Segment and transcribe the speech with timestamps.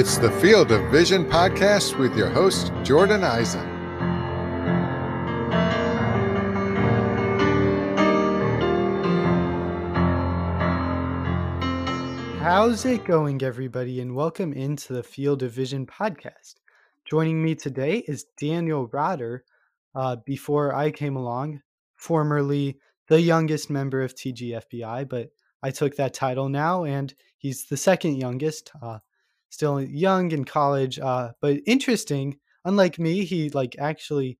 [0.00, 3.68] It's the Field of Vision podcast with your host, Jordan Eisen.
[12.38, 14.00] How's it going, everybody?
[14.00, 16.54] And welcome into the Field of Vision podcast.
[17.04, 19.44] Joining me today is Daniel Rotter.
[19.94, 21.60] Uh, before I came along,
[21.96, 25.28] formerly the youngest member of TGFBI, but
[25.62, 28.72] I took that title now, and he's the second youngest.
[28.80, 29.00] Uh,
[29.50, 32.38] still young in college, uh, but interesting.
[32.64, 34.38] Unlike me, he like actually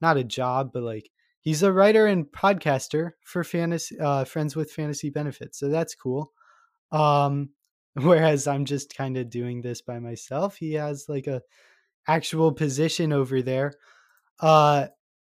[0.00, 4.72] not a job, but like he's a writer and podcaster for fantasy uh, friends with
[4.72, 5.58] fantasy benefits.
[5.58, 6.32] So that's cool.
[6.92, 7.50] Um,
[7.94, 10.56] whereas I'm just kind of doing this by myself.
[10.56, 11.42] He has like a
[12.06, 13.74] actual position over there.
[14.40, 14.86] Uh,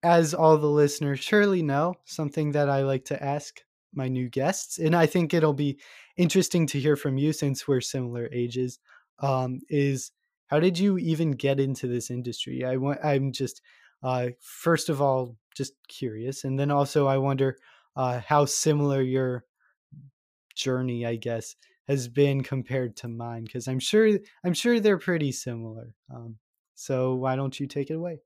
[0.03, 3.61] as all the listeners surely know, something that I like to ask
[3.93, 5.79] my new guests, and I think it'll be
[6.17, 8.79] interesting to hear from you since we're similar ages.
[9.21, 10.11] Um, is
[10.47, 12.65] how did you even get into this industry?
[12.65, 12.99] I want.
[13.03, 13.61] I'm just
[14.03, 17.57] uh, first of all just curious, and then also I wonder
[17.95, 19.45] uh, how similar your
[20.55, 21.55] journey, I guess,
[21.87, 24.09] has been compared to mine because I'm sure
[24.43, 25.93] I'm sure they're pretty similar.
[26.13, 26.37] Um,
[26.75, 28.19] so why don't you take it away?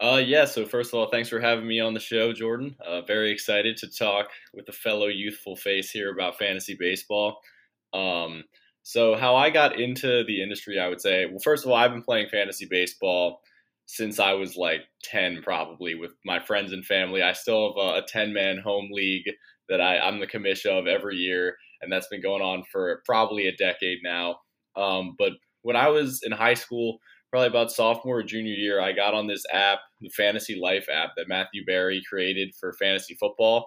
[0.00, 0.44] Uh, yeah.
[0.44, 2.74] So first of all, thanks for having me on the show, Jordan.
[2.84, 7.40] Uh, very excited to talk with a fellow youthful face here about fantasy baseball.
[7.92, 8.42] Um,
[8.82, 11.92] so how I got into the industry, I would say, well, first of all, I've
[11.92, 13.40] been playing fantasy baseball
[13.86, 17.22] since I was like 10, probably with my friends and family.
[17.22, 19.30] I still have a, a 10 man home league
[19.68, 23.46] that I, I'm the commission of every year, and that's been going on for probably
[23.46, 24.36] a decade now.
[24.76, 26.98] Um, but when I was in high school,
[27.30, 31.10] probably about sophomore or junior year, I got on this app, the Fantasy Life app
[31.16, 33.66] that Matthew Berry created for fantasy football.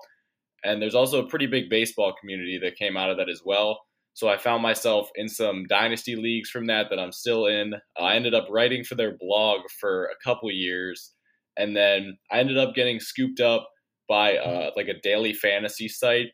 [0.64, 3.80] And there's also a pretty big baseball community that came out of that as well.
[4.16, 7.74] So I found myself in some dynasty leagues from that that I'm still in.
[8.00, 11.12] I ended up writing for their blog for a couple years,
[11.58, 13.68] and then I ended up getting scooped up
[14.08, 16.28] by uh, like a daily fantasy site,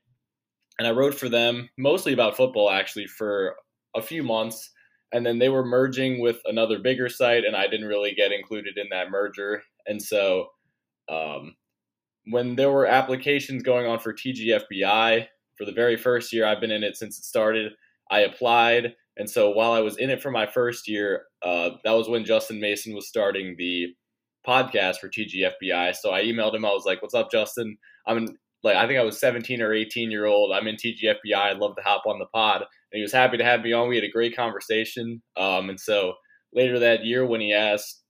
[0.78, 3.56] and I wrote for them mostly about football actually for
[3.96, 4.70] a few months,
[5.12, 8.78] and then they were merging with another bigger site, and I didn't really get included
[8.78, 10.50] in that merger, and so
[11.10, 11.56] um,
[12.26, 15.26] when there were applications going on for TGFBI
[15.62, 17.74] for the very first year I've been in it since it started.
[18.10, 21.92] I applied, and so while I was in it for my first year, uh, that
[21.92, 23.94] was when Justin Mason was starting the
[24.46, 25.96] podcast for TGFBI.
[25.96, 26.66] So I emailed him.
[26.66, 27.78] I was like, "What's up, Justin?
[28.08, 30.52] I'm in, like I think I was 17 or 18 year old.
[30.52, 31.36] I'm in TGFBI.
[31.36, 33.88] I'd love to hop on the pod." And he was happy to have me on.
[33.88, 35.22] We had a great conversation.
[35.38, 36.16] Um, and so
[36.54, 38.02] later that year, when he asked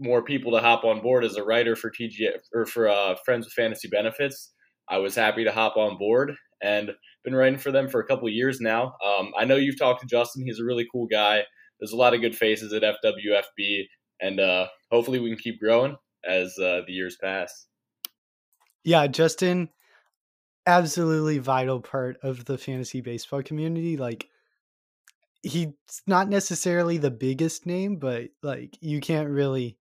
[0.00, 3.46] more people to hop on board as a writer for TGF or for uh, Friends
[3.46, 4.52] with Fantasy Benefits,
[4.88, 6.92] I was happy to hop on board and
[7.24, 8.94] been writing for them for a couple years now.
[9.04, 11.42] Um, I know you've talked to Justin; he's a really cool guy.
[11.80, 13.84] There's a lot of good faces at FWFB,
[14.20, 17.66] and uh, hopefully we can keep growing as uh, the years pass.
[18.84, 19.70] Yeah, Justin,
[20.66, 23.96] absolutely vital part of the fantasy baseball community.
[23.96, 24.28] Like
[25.42, 25.68] he's
[26.06, 29.76] not necessarily the biggest name, but like you can't really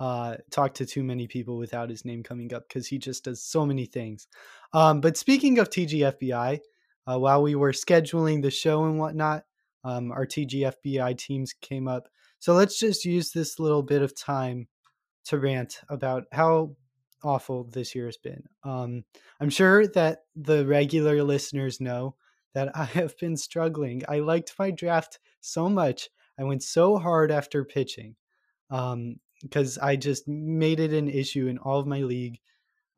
[0.00, 3.42] uh, talk to too many people without his name coming up because he just does
[3.42, 4.26] so many things.
[4.72, 6.58] Um, but speaking of TGFBI,
[7.06, 9.44] uh, while we were scheduling the show and whatnot,
[9.84, 12.08] um, our TGFBI teams came up.
[12.38, 14.68] So let's just use this little bit of time
[15.26, 16.76] to rant about how
[17.22, 18.42] awful this year has been.
[18.64, 19.04] Um,
[19.38, 22.16] I'm sure that the regular listeners know
[22.54, 24.02] that I have been struggling.
[24.08, 26.08] I liked my draft so much.
[26.38, 28.16] I went so hard after pitching.
[28.70, 32.38] Um, because I just made it an issue in all of my league,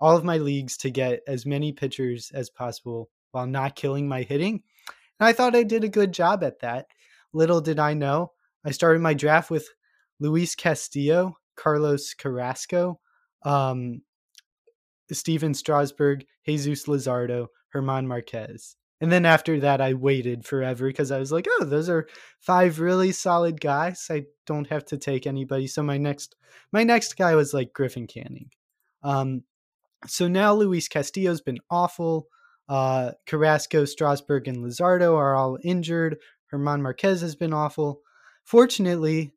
[0.00, 4.22] all of my leagues to get as many pitchers as possible while not killing my
[4.22, 4.62] hitting.
[5.20, 6.86] And I thought I did a good job at that.
[7.32, 8.32] Little did I know,
[8.64, 9.68] I started my draft with
[10.20, 13.00] Luis Castillo, Carlos Carrasco,
[13.44, 14.02] um,
[15.10, 18.76] Stephen Strasburg, Jesus Luzardo, German Marquez.
[19.02, 22.06] And then after that, I waited forever because I was like, oh, those are
[22.38, 24.06] five really solid guys.
[24.08, 25.66] I don't have to take anybody.
[25.66, 26.36] So my next
[26.70, 28.50] my next guy was like Griffin Canning.
[29.02, 29.42] Um,
[30.06, 32.28] so now Luis Castillo's been awful.
[32.68, 36.18] Uh, Carrasco, Strasburg, and Luzardo are all injured.
[36.48, 38.02] German Marquez has been awful.
[38.44, 39.34] Fortunately,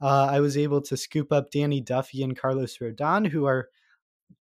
[0.00, 3.68] uh, I was able to scoop up Danny Duffy and Carlos Rodon, who are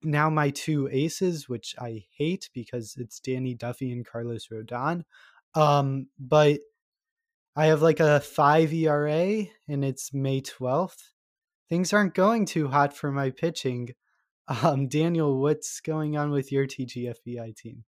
[0.03, 5.03] now my two aces, which I hate because it's Danny Duffy and Carlos Rodon.
[5.53, 6.59] Um, but
[7.55, 11.11] I have like a five ERA and it's May 12th.
[11.69, 13.93] Things aren't going too hot for my pitching.
[14.63, 17.85] Um, Daniel, what's going on with your TGFBI team?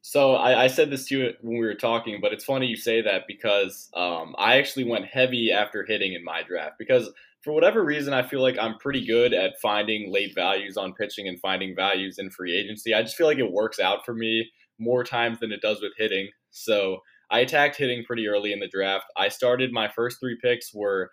[0.00, 2.76] So I, I, said this to you when we were talking, but it's funny you
[2.76, 7.10] say that because um, I actually went heavy after hitting in my draft because
[7.42, 11.28] for whatever reason I feel like I'm pretty good at finding late values on pitching
[11.28, 12.94] and finding values in free agency.
[12.94, 15.92] I just feel like it works out for me more times than it does with
[15.96, 16.28] hitting.
[16.50, 16.98] So
[17.30, 19.06] I attacked hitting pretty early in the draft.
[19.16, 21.10] I started my first three picks were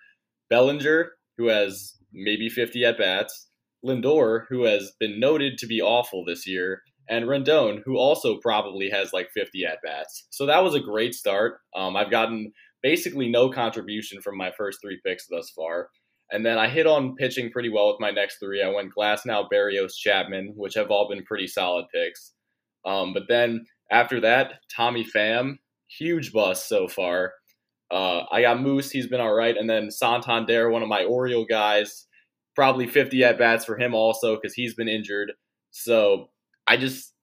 [0.50, 3.50] Bellinger, who has maybe 50 at bats,
[3.86, 8.90] Lindor, who has been noted to be awful this year, and Rendon, who also probably
[8.90, 10.26] has like 50 at bats.
[10.30, 11.60] So that was a great start.
[11.76, 12.52] Um, I've gotten
[12.82, 15.90] basically no contribution from my first three picks thus far.
[16.32, 18.64] And then I hit on pitching pretty well with my next three.
[18.64, 22.34] I went Glass now, Berrios, Chapman, which have all been pretty solid picks.
[22.86, 25.58] Um, but then after that, Tommy Pham,
[25.88, 27.34] huge bust so far.
[27.92, 29.56] Uh, I got Moose, he's been all right.
[29.56, 32.08] And then Santander, one of my Oriole guys,
[32.56, 35.34] probably 50 at bats for him also because he's been injured.
[35.72, 36.30] So
[36.68, 37.14] I just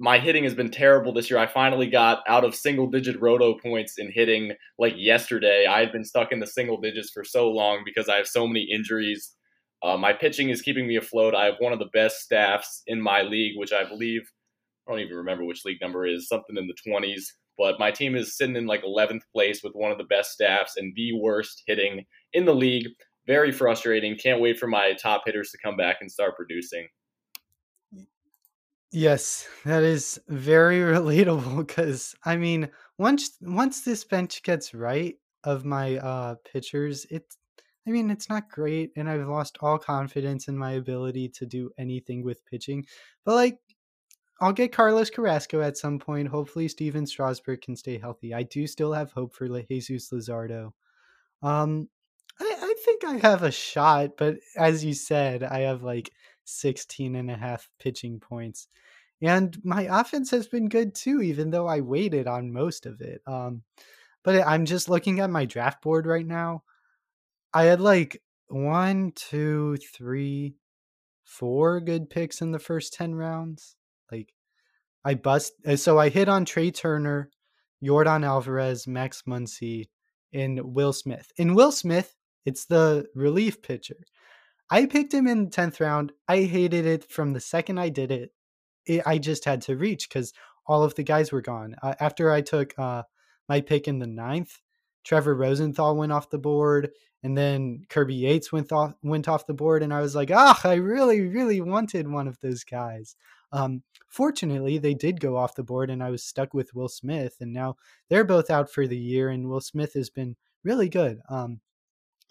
[0.00, 1.38] my hitting has been terrible this year.
[1.38, 5.66] I finally got out of single digit roto points in hitting like yesterday.
[5.66, 8.46] I had been stuck in the single digits for so long because I have so
[8.46, 9.34] many injuries.
[9.82, 11.34] Uh, my pitching is keeping me afloat.
[11.34, 14.22] I have one of the best staffs in my league, which I believe
[14.88, 17.24] I don't even remember which league number is something in the 20s.
[17.58, 20.78] But my team is sitting in like 11th place with one of the best staffs
[20.78, 22.88] and the worst hitting in the league.
[23.26, 24.16] Very frustrating.
[24.16, 26.88] Can't wait for my top hitters to come back and start producing.
[28.92, 35.64] Yes, that is very relatable because I mean, once once this bench gets right of
[35.64, 37.36] my uh pitchers, it's
[37.86, 41.70] I mean, it's not great and I've lost all confidence in my ability to do
[41.78, 42.84] anything with pitching.
[43.24, 43.58] But like
[44.40, 46.28] I'll get Carlos Carrasco at some point.
[46.28, 48.34] Hopefully Steven Strasburg can stay healthy.
[48.34, 50.72] I do still have hope for Jesus Luzardo.
[51.42, 51.88] Um
[52.40, 56.10] I, I think I have a shot, but as you said, I have like
[56.44, 58.68] 16 and a half pitching points.
[59.22, 63.20] And my offense has been good too, even though I waited on most of it.
[63.26, 63.62] Um,
[64.24, 66.62] but I'm just looking at my draft board right now.
[67.52, 70.54] I had like one, two, three,
[71.24, 73.76] four good picks in the first 10 rounds.
[74.10, 74.32] Like
[75.04, 75.52] I bust.
[75.66, 77.30] Uh, so I hit on Trea Turner,
[77.82, 79.88] Yordan Alvarez, Max Muncy,
[80.32, 81.30] and Will Smith.
[81.36, 82.14] In Will Smith,
[82.44, 83.96] it's the relief pitcher.
[84.70, 86.12] I picked him in the 10th round.
[86.28, 88.32] I hated it from the second I did it
[88.86, 90.32] it, I just had to reach because
[90.66, 91.74] all of the guys were gone.
[91.82, 93.02] Uh, after I took uh,
[93.48, 94.58] my pick in the ninth,
[95.04, 96.90] Trevor Rosenthal went off the board,
[97.22, 100.60] and then Kirby Yates went off went off the board, and I was like, ah,
[100.64, 103.16] I really, really wanted one of those guys.
[103.52, 107.36] Um, fortunately, they did go off the board, and I was stuck with Will Smith,
[107.40, 107.76] and now
[108.08, 111.20] they're both out for the year, and Will Smith has been really good.
[111.28, 111.60] Um,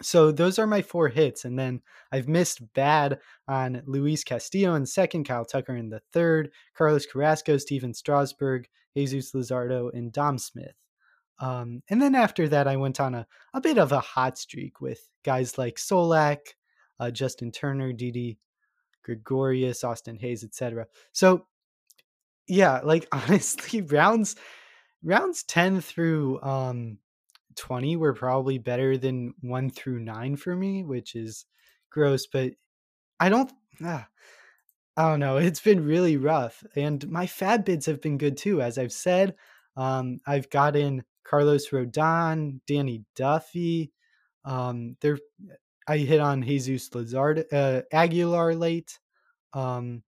[0.02, 1.82] so those are my four hits and then
[2.12, 7.58] i've missed bad on luis castillo in second kyle tucker in the third carlos carrasco
[7.58, 10.76] stephen strasburg jesus luzardo and dom smith.
[11.40, 14.82] Um, and then after that i went on a, a bit of a hot streak
[14.82, 16.40] with guys like solak
[17.00, 18.40] uh, justin turner Didi
[19.04, 21.46] gregorius austin Hays, etc so
[22.48, 24.36] yeah like honestly rounds
[25.04, 26.98] rounds 10 through um
[27.56, 31.46] 20 were probably better than 1 through 9 for me, which is
[31.90, 32.54] gross, but
[33.20, 33.52] I don't
[33.84, 34.08] ah,
[34.98, 35.38] I don't know.
[35.38, 36.64] It's been really rough.
[36.76, 38.62] And my FAAB bids have been good too.
[38.62, 39.36] As I've said,
[39.78, 43.92] um, I've gotten Carlos Rodon, Danny Duffy.
[44.46, 45.18] Um, there,
[45.88, 49.00] I hit on Jesus Lazard, uh, Aguilar late.
[49.54, 50.04] Um,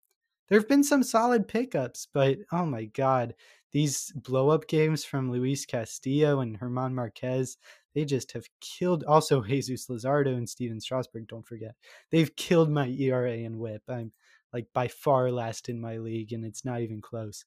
[0.49, 3.33] there have been some solid pickups, but oh my god,
[3.71, 7.57] these blow up games from Luis Castillo and German Marquez,
[7.93, 9.03] they just have killed.
[9.05, 11.75] Also, Jesus Luzardo and Steven Strasburg, don't forget.
[12.11, 13.83] They've killed my ERA and whip.
[13.87, 14.11] I'm
[14.53, 17.45] like by far last in my league, and it's not even close.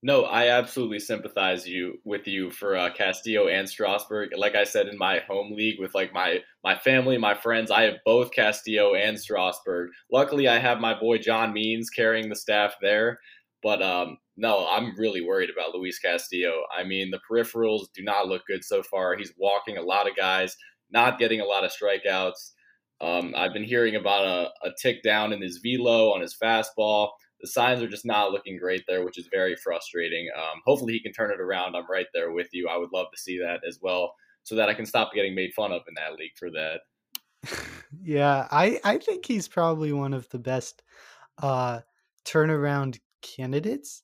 [0.00, 4.30] No, I absolutely sympathize you with you for uh, Castillo and Strasburg.
[4.36, 7.82] Like I said in my home league with like my my family, my friends, I
[7.82, 9.90] have both Castillo and Strasburg.
[10.12, 13.18] Luckily, I have my boy John Means carrying the staff there.
[13.62, 16.62] But um, no, I'm really worried about Luis Castillo.
[16.76, 19.16] I mean, the peripherals do not look good so far.
[19.16, 20.56] He's walking a lot of guys,
[20.90, 22.52] not getting a lot of strikeouts.
[23.00, 27.10] Um, I've been hearing about a, a tick down in his velo on his fastball.
[27.40, 30.28] The signs are just not looking great there, which is very frustrating.
[30.36, 31.76] Um, hopefully, he can turn it around.
[31.76, 32.68] I'm right there with you.
[32.68, 35.52] I would love to see that as well, so that I can stop getting made
[35.54, 36.80] fun of in that league for that.
[38.02, 40.82] yeah, I I think he's probably one of the best
[41.40, 41.80] uh,
[42.24, 44.02] turnaround candidates,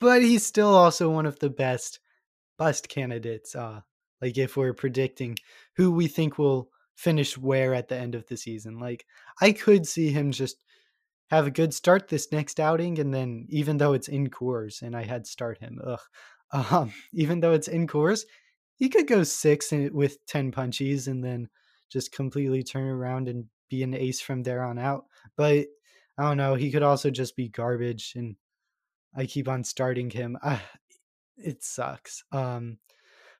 [0.00, 2.00] but he's still also one of the best
[2.58, 3.54] bust candidates.
[3.54, 3.80] Uh,
[4.20, 5.36] like if we're predicting
[5.76, 9.04] who we think will finish where at the end of the season, like
[9.40, 10.62] I could see him just
[11.30, 14.94] have a good start this next outing, and then even though it's in Coors and
[14.94, 16.00] I had start him, ugh,
[16.70, 18.24] um, even though it's in Coors,
[18.76, 21.48] he could go six with ten punchies and then
[21.90, 25.06] just completely turn around and be an ace from there on out.
[25.36, 25.66] But
[26.22, 26.54] I don't know.
[26.54, 28.36] He could also just be garbage, and
[29.16, 30.38] I keep on starting him.
[30.40, 30.60] Uh,
[31.36, 32.22] it sucks.
[32.30, 32.78] Um,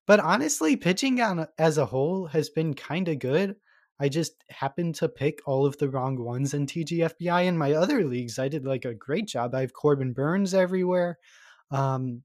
[0.04, 3.54] but honestly, pitching on as a whole has been kind of good.
[4.00, 7.44] I just happened to pick all of the wrong ones in TGFBI.
[7.44, 9.54] In my other leagues, I did like a great job.
[9.54, 11.18] I have Corbin Burnes everywhere.
[11.70, 12.22] Um,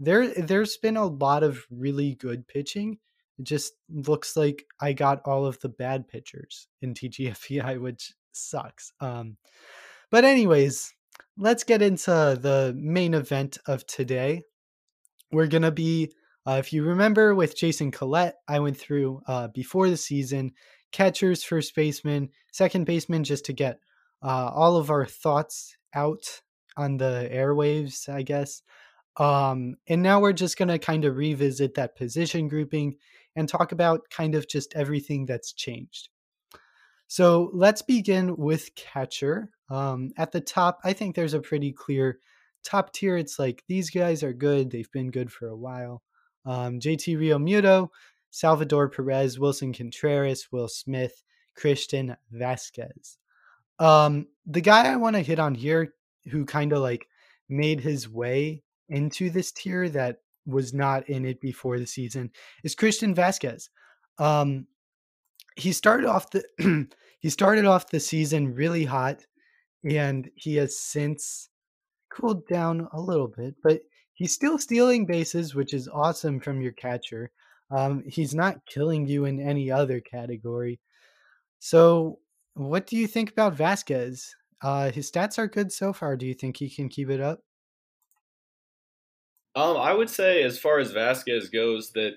[0.00, 2.98] there, there's been a lot of really good pitching.
[3.38, 8.92] It just looks like I got all of the bad pitchers in TGFBI, which sucks.
[9.00, 9.36] Um,
[10.10, 10.92] but anyways,
[11.36, 14.42] let's get into the main event of today.
[15.32, 16.12] We're gonna be,
[16.46, 20.52] uh, if you remember, with Jason Collette, I went through uh, before the season
[20.92, 23.80] catchers, first baseman, second baseman, just to get
[24.22, 26.40] uh, all of our thoughts out
[26.76, 28.62] on the airwaves, I guess.
[29.16, 32.96] Um, and now we're just going to kind of revisit that position grouping
[33.34, 36.08] and talk about kind of just everything that's changed.
[37.08, 39.50] So let's begin with catcher.
[39.70, 42.18] Um, at the top, I think there's a pretty clear
[42.64, 43.16] top tier.
[43.16, 44.70] It's like these guys are good.
[44.70, 46.02] They've been good for a while.
[46.44, 47.88] Um, JT Realmuto,
[48.30, 51.22] Salvador Perez, Willson Contreras, Will Smith,
[51.56, 53.16] Christian Vazquez.
[53.78, 55.94] Um, the guy I want to hit on here,
[56.30, 57.06] who kind of like
[57.48, 62.30] made his way into this tier that was not in it before the season,
[62.62, 63.68] is Christian Vazquez.
[64.18, 64.66] Um,
[65.56, 66.44] he started off the
[67.20, 69.26] he started off the season really hot,
[69.84, 71.48] and he has since
[72.12, 73.80] cooled down a little bit, but
[74.14, 77.30] he's still stealing bases, which is awesome from your catcher.
[77.70, 80.78] Um, he's not killing you in any other category.
[81.58, 82.20] So,
[82.54, 84.28] what do you think about Vazquez?
[84.62, 86.16] Uh, his stats are good so far.
[86.16, 87.40] Do you think he can keep it up?
[89.54, 92.14] Um, I would say, as far as Vazquez goes, that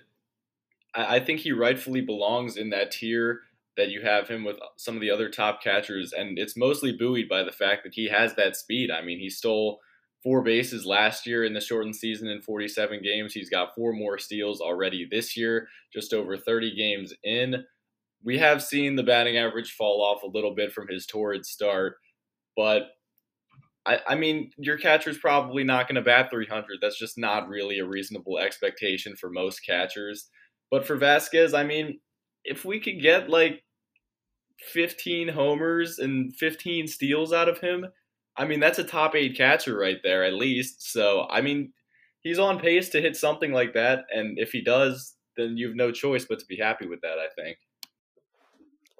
[0.95, 3.41] I, I think he rightfully belongs in that tier
[3.77, 7.29] that you have him with some of the other top catchers, and it's mostly buoyed
[7.29, 8.91] by the fact that he has that speed.
[8.91, 9.79] I mean, he stole
[10.21, 13.33] four bases last year in the shortened season in 47 games.
[13.33, 17.63] He's got four more steals already this year, just over 30 games in.
[18.21, 21.95] We have seen the batting average fall off a little bit from his torrid start,
[22.57, 22.89] but
[23.85, 26.79] I, I mean, your catcher's probably not going to bat 300.
[26.81, 30.27] That's just not really a reasonable expectation for most catchers.
[30.71, 31.99] But for Vazquez, I mean,
[32.43, 33.63] if we could get like
[34.71, 37.85] 15 homers and 15 steals out of him,
[38.37, 40.91] I mean, that's a top eight catcher right there, at least.
[40.91, 41.73] So, I mean,
[42.21, 44.05] he's on pace to hit something like that.
[44.11, 47.17] And if he does, then you have no choice but to be happy with that,
[47.19, 47.57] I think.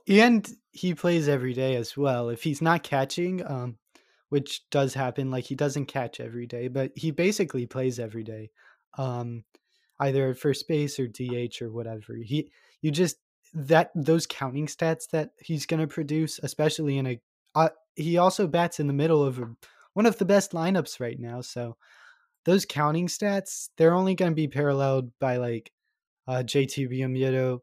[0.08, 2.30] And he plays every day as well.
[2.30, 3.78] If he's not catching, um,
[4.30, 8.52] which does happen, like he doesn't catch every day, but he basically plays every day,
[8.98, 9.44] um,
[10.00, 12.16] either at first base or DH or whatever.
[12.16, 12.52] He,
[12.82, 13.18] you just
[13.54, 17.20] that those counting stats that he's going to produce, especially in a
[17.56, 19.50] uh, he also bats in the middle of a,
[19.94, 21.42] one of the best lineups right now.
[21.42, 21.78] So
[22.46, 25.72] those counting stats, they're only going to be paralleled by like
[26.28, 27.60] uh, JT Realmuto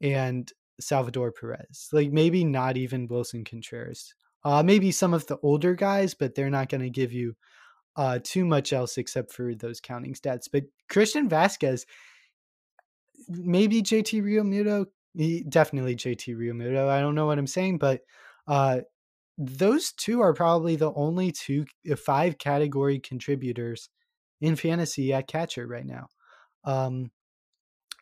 [0.00, 1.88] and Salvador Perez.
[1.92, 4.14] Like maybe not even Willson Contreras.
[4.44, 7.34] Uh, maybe some of the older guys, but they're not going to give you
[7.98, 10.44] uh, too much else except for those counting stats.
[10.50, 11.84] But Christian Vazquez,
[13.28, 16.88] maybe JT Realmuto, he, definitely JT Realmuto.
[16.88, 18.02] I don't know what I'm saying, but
[18.46, 18.80] uh,
[19.36, 23.88] those two are probably the only two uh, five category contributors
[24.40, 26.06] in fantasy at catcher right now.
[26.62, 27.10] Um,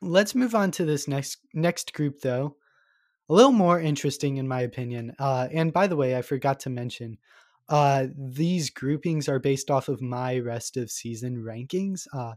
[0.03, 2.57] let's move on to this next next group though.
[3.31, 5.15] A little more interesting in my opinion.
[5.19, 7.17] Uh, and by the way, I forgot to mention
[7.69, 12.07] uh, these groupings are based off of my rest of season rankings.
[12.13, 12.35] Uh,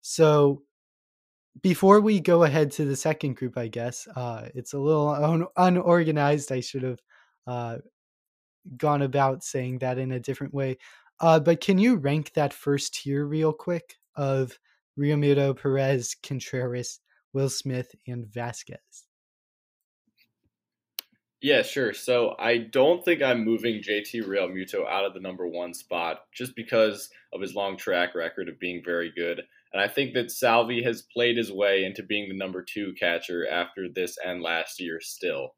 [0.00, 0.62] so
[1.62, 5.46] before we go ahead to the second group, I guess uh, it's a little un-
[5.56, 6.50] unorganized.
[6.50, 7.00] I should have
[7.46, 7.78] uh,
[8.76, 10.78] gone about saying that in a different way.
[11.20, 14.58] Uh, but can you rank that first tier real quick of
[14.98, 17.00] Realmuto, Perez, Contreras,
[17.32, 19.03] Will Smith, and Vazquez?
[21.44, 21.92] Yeah, sure.
[21.92, 26.56] So I don't think I'm moving JT Realmuto out of the number one spot just
[26.56, 29.42] because of his long track record of being very good.
[29.74, 33.46] And I think that Salvi has played his way into being the number two catcher
[33.46, 35.50] after this and last year still.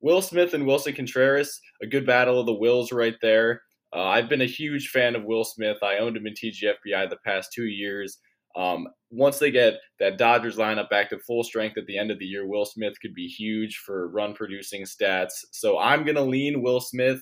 [0.00, 3.60] Will Smith and Willson Contreras, a good battle of the wills right there.
[3.94, 5.76] Uh, I've been a huge fan of Will Smith.
[5.82, 8.20] I owned him in TGFBI the past two years.
[8.56, 12.18] Um, once they get that Dodgers lineup back to full strength at the end of
[12.18, 15.44] the year, Will Smith could be huge for run producing stats.
[15.52, 17.20] So I'm going to lean Will Smith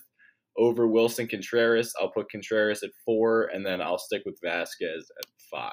[0.56, 1.92] over Willson Contreras.
[2.00, 5.72] I'll put Contreras at four, and then I'll stick with Vazquez at five.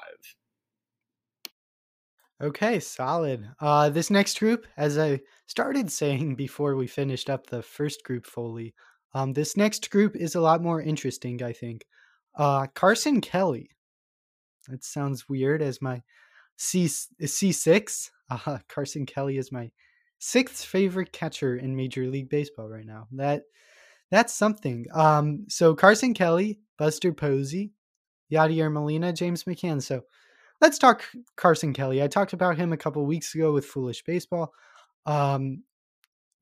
[2.42, 3.48] Okay, solid.
[3.60, 8.26] Uh, this next group, as I started saying before we finished up the first group
[8.26, 8.74] fully,
[9.14, 11.84] um, this next group is a lot more interesting, I think.
[12.36, 13.70] Uh, Carson Kelly.
[14.68, 16.02] That sounds weird as my
[16.56, 18.10] C C6.
[18.30, 19.70] Uh, Carson Kelly is my
[20.18, 23.08] sixth favorite catcher in Major League Baseball right now.
[23.12, 23.42] That
[24.10, 24.86] that's something.
[24.92, 27.72] Um, so Carson Kelly, Buster Posey,
[28.30, 29.82] Yadier Molina, James McCann.
[29.82, 30.02] So
[30.60, 31.02] let's talk
[31.36, 32.02] Carson Kelly.
[32.02, 34.52] I talked about him a couple weeks ago with Foolish Baseball.
[35.06, 35.64] Um,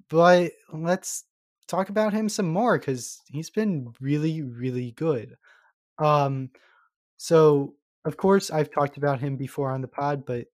[0.09, 1.25] but let's
[1.69, 5.37] talk about him some more because he's been really, really good.
[5.99, 6.51] Um,
[7.17, 10.47] so of course I've talked about him before on the pod, but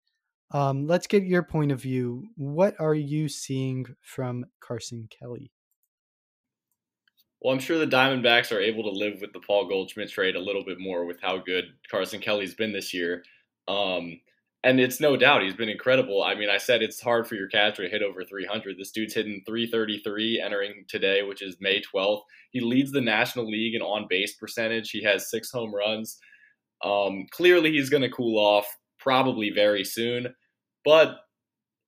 [0.51, 2.29] um, let's get your point of view.
[2.37, 5.51] What are you seeing from Carson Kelly?
[7.41, 10.41] Well, I'm sure the Diamondbacks are able to live with the Paul Goldschmidt trade a
[10.41, 13.23] little bit more with how good Carson Kelly's been this year.
[13.69, 14.21] Um,
[14.63, 16.23] and it's no doubt he's been incredible.
[16.23, 18.79] I mean, I said it's hard for your catcher to hit over 300.
[18.79, 22.23] This dude's hitting 333 entering today, which is May 12th.
[22.51, 24.91] He leads the National League in on base percentage.
[24.91, 26.19] He has six home runs.
[26.83, 28.67] Um, clearly, he's going to cool off
[28.99, 30.35] probably very soon,
[30.85, 31.17] but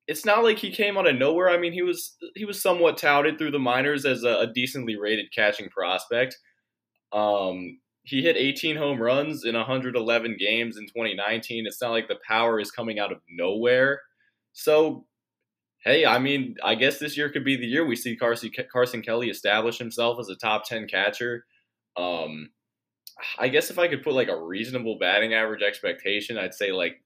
[0.07, 1.49] it's not like he came out of nowhere.
[1.49, 4.97] I mean, he was he was somewhat touted through the minors as a, a decently
[4.97, 6.37] rated catching prospect.
[7.13, 11.67] Um, he hit 18 home runs in 111 games in 2019.
[11.67, 14.01] It's not like the power is coming out of nowhere.
[14.53, 15.07] So,
[15.85, 19.03] hey, I mean, I guess this year could be the year we see Carson, Carson
[19.03, 21.47] Kelly establish himself as a top 10 catcher.
[21.97, 22.51] Um,
[23.39, 27.03] I guess if I could put like a reasonable batting average expectation, I'd say like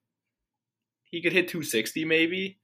[1.05, 2.59] he could hit 260 maybe.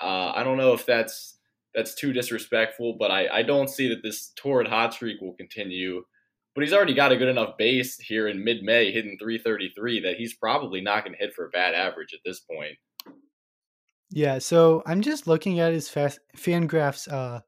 [0.00, 1.38] Uh, I don't know if that's
[1.74, 6.04] that's too disrespectful, but I, I don't see that this torrid hot streak will continue
[6.54, 10.16] but he's already got a good enough base here in mid May, hitting 333, that
[10.16, 12.76] he's probably not going to hit for a bad average at this point.
[14.10, 17.40] Yeah, so I'm just looking at his fast, Fangraphs uh,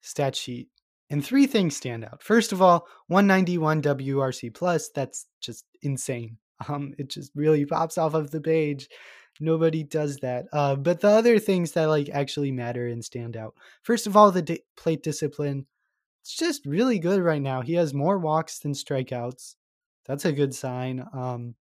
[0.00, 0.68] stat sheet,
[1.10, 2.22] and three things stand out.
[2.22, 4.88] First of all, 191 WRC plus.
[4.90, 6.38] That's just insane.
[6.70, 8.88] Um, it just really pops off of the page.
[9.40, 10.46] Nobody does that.
[10.54, 13.54] Uh, but the other things that like actually matter and stand out.
[13.82, 15.66] First of all, the plate discipline
[16.26, 17.62] it's just really good right now.
[17.62, 19.54] He has more walks than strikeouts.
[20.06, 21.06] That's a good sign.
[21.12, 21.54] Um,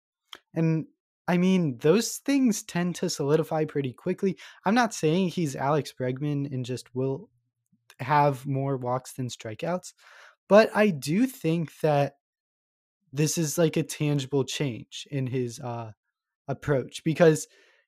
[0.54, 0.86] and
[1.28, 4.38] I mean, those things tend to solidify pretty quickly.
[4.64, 7.28] I'm not saying he's Alex Bregman and just will
[8.00, 9.92] have more walks than strikeouts,
[10.48, 12.16] but I do think that
[13.12, 15.92] this is like a tangible change in his uh,
[16.48, 17.46] approach because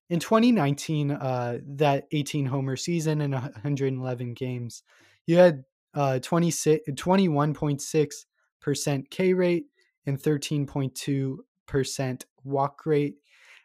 [0.08, 4.84] in 2019, uh, that 18 homer season and 111 games,
[5.26, 5.64] you had
[5.94, 9.64] uh, 21.6% K rate
[10.06, 13.16] and 13.2% walk rate.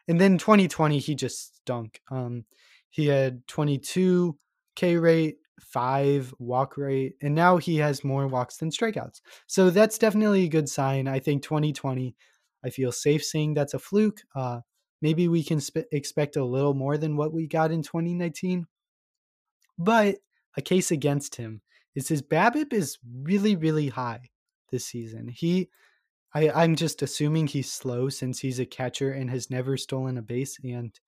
[0.08, 2.00] And then 2020, he just stunk.
[2.10, 2.44] Um,
[2.90, 4.36] he had 22
[4.74, 9.20] K rate, five walk rate, and now he has more walks than strikeouts.
[9.46, 11.08] So that's definitely a good sign.
[11.08, 12.14] I think 2020,
[12.64, 14.20] I feel safe saying that's a fluke.
[14.34, 14.60] Uh,
[15.00, 18.66] maybe we can sp- expect a little more than what we got in 2019.
[19.78, 20.16] But
[20.56, 21.62] a case against him
[21.94, 24.30] is his BABIP is really really high
[24.70, 25.28] this season.
[25.28, 25.68] He
[26.34, 30.22] I I'm just assuming he's slow since he's a catcher and has never stolen a
[30.22, 30.98] base and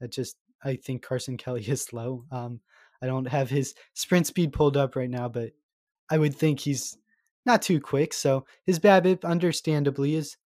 [0.00, 2.24] that just I think Carson Kelly is slow.
[2.30, 2.60] Um
[3.02, 5.50] I don't have his sprint speed pulled up right now, but
[6.10, 6.96] I would think he's
[7.46, 8.12] not too quick.
[8.12, 10.36] So his BABIP understandably is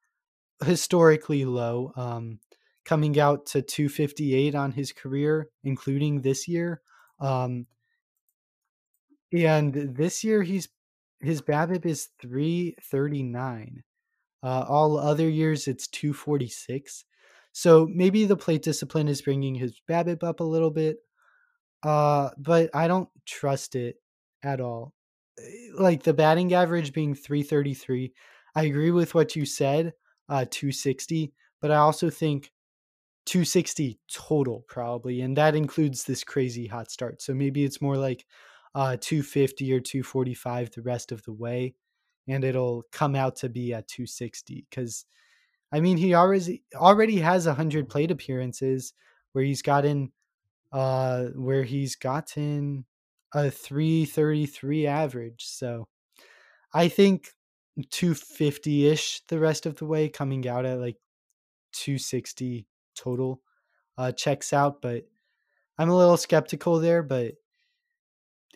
[0.65, 1.93] historically low.
[1.97, 2.38] Um
[2.85, 6.81] coming out to 258 on his career, including this year.
[7.21, 7.67] Um,
[9.33, 10.69] and this year he's
[11.21, 13.85] his BABIP is 339.
[14.43, 17.05] Uh, all other years it's 246.
[17.53, 20.97] So maybe the plate discipline is bringing his BABIP up a little bit.
[21.83, 23.97] Uh, but I don't trust it
[24.42, 24.95] at all.
[25.38, 25.42] Eh,
[25.75, 28.12] like the batting average being 333.
[28.55, 29.95] I agree with what you said,
[30.29, 32.53] uh, 260, but I also think
[33.27, 37.23] 260 total probably, and that includes this crazy hot start.
[37.23, 38.27] So maybe it's more like
[38.75, 41.75] uh, 250 or 245 the rest of the way,
[42.29, 44.66] and it'll come out to be at 260.
[44.71, 45.05] Because,
[45.73, 48.92] I mean, he already already has 100 plate appearances
[49.33, 50.12] where he's gotten,
[50.73, 52.85] uh, where he's gotten
[53.35, 55.45] a 333 average.
[55.47, 55.89] So,
[56.75, 57.31] I think
[57.91, 60.97] 250 ish the rest of the way, coming out at like
[61.73, 63.41] 260 total,
[63.99, 64.83] uh, checks out.
[64.83, 65.05] But
[65.79, 67.35] I'm a little skeptical there, but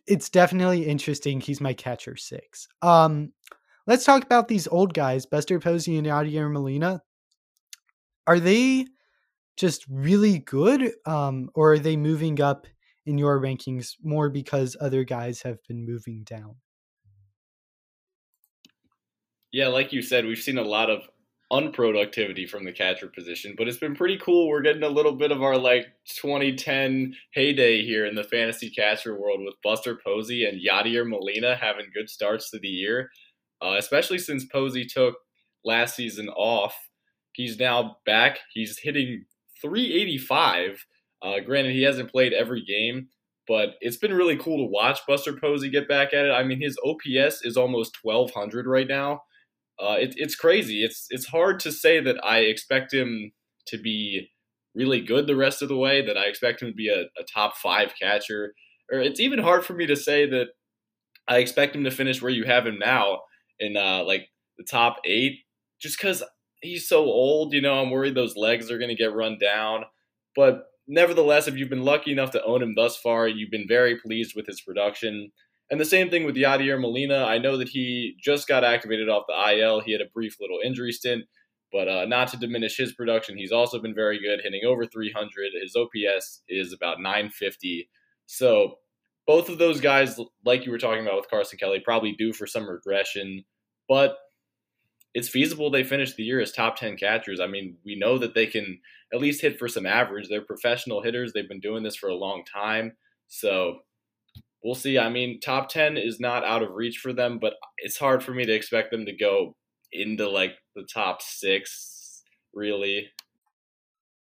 [0.06, 1.40] it's definitely interesting.
[1.40, 2.68] He's my catcher six.
[2.82, 3.32] Um,
[3.86, 7.02] let's talk about these old guys, Buster Posey and Yadier Molina.
[8.26, 8.86] Are they
[9.56, 12.66] just really good, um, or are they moving up
[13.06, 16.56] in your rankings more because other guys have been moving down?
[19.52, 21.02] Yeah, like you said, we've seen a lot of
[21.52, 24.48] unproductivity from the catcher position, but it's been pretty cool.
[24.48, 25.86] We're getting a little bit of our like
[26.20, 31.86] 2010 heyday here in the fantasy catcher world with Buster Posey and Yadier Molina having
[31.94, 33.10] good starts to the year,
[33.62, 35.14] uh, especially since Posey took
[35.64, 36.74] last season off.
[37.32, 38.40] He's now back.
[38.52, 39.24] He's hitting
[39.62, 40.86] 385.
[41.22, 43.08] Uh, granted, he hasn't played every game,
[43.48, 46.30] but it's been really cool to watch Buster Posey get back at it.
[46.30, 49.22] I mean, his OPS is almost 1200 right now
[49.78, 50.84] uh, it, it's crazy.
[50.84, 53.32] It's it's hard to say that I expect him
[53.66, 54.30] to be
[54.74, 56.04] really good the rest of the way.
[56.04, 58.54] That I expect him to be a, a top five catcher,
[58.90, 60.48] or it's even hard for me to say that
[61.28, 63.20] I expect him to finish where you have him now
[63.58, 65.40] in uh, like the top eight,
[65.80, 66.22] just because
[66.66, 67.52] he's so old.
[67.52, 69.84] You know, I'm worried those legs are going to get run down.
[70.34, 73.96] But nevertheless, if you've been lucky enough to own him thus far, you've been very
[73.96, 75.32] pleased with his production.
[75.70, 77.24] And the same thing with Yadier Molina.
[77.24, 79.80] I know that he just got activated off the IL.
[79.80, 81.24] He had a brief little injury stint,
[81.72, 85.52] but uh, not to diminish his production, he's also been very good, hitting over 300.
[85.60, 87.88] His OPS is about 950.
[88.26, 88.76] So
[89.26, 92.46] both of those guys, like you were talking about with Carson Kelly, probably due for
[92.46, 93.44] some regression,
[93.88, 94.16] but
[95.16, 97.40] it's feasible they finish the year as top 10 catchers.
[97.40, 98.78] I mean, we know that they can
[99.14, 100.28] at least hit for some average.
[100.28, 101.32] They're professional hitters.
[101.32, 102.92] They've been doing this for a long time.
[103.26, 103.78] So
[104.62, 104.98] we'll see.
[104.98, 108.32] I mean, top 10 is not out of reach for them, but it's hard for
[108.32, 109.56] me to expect them to go
[109.90, 113.08] into like the top six, really.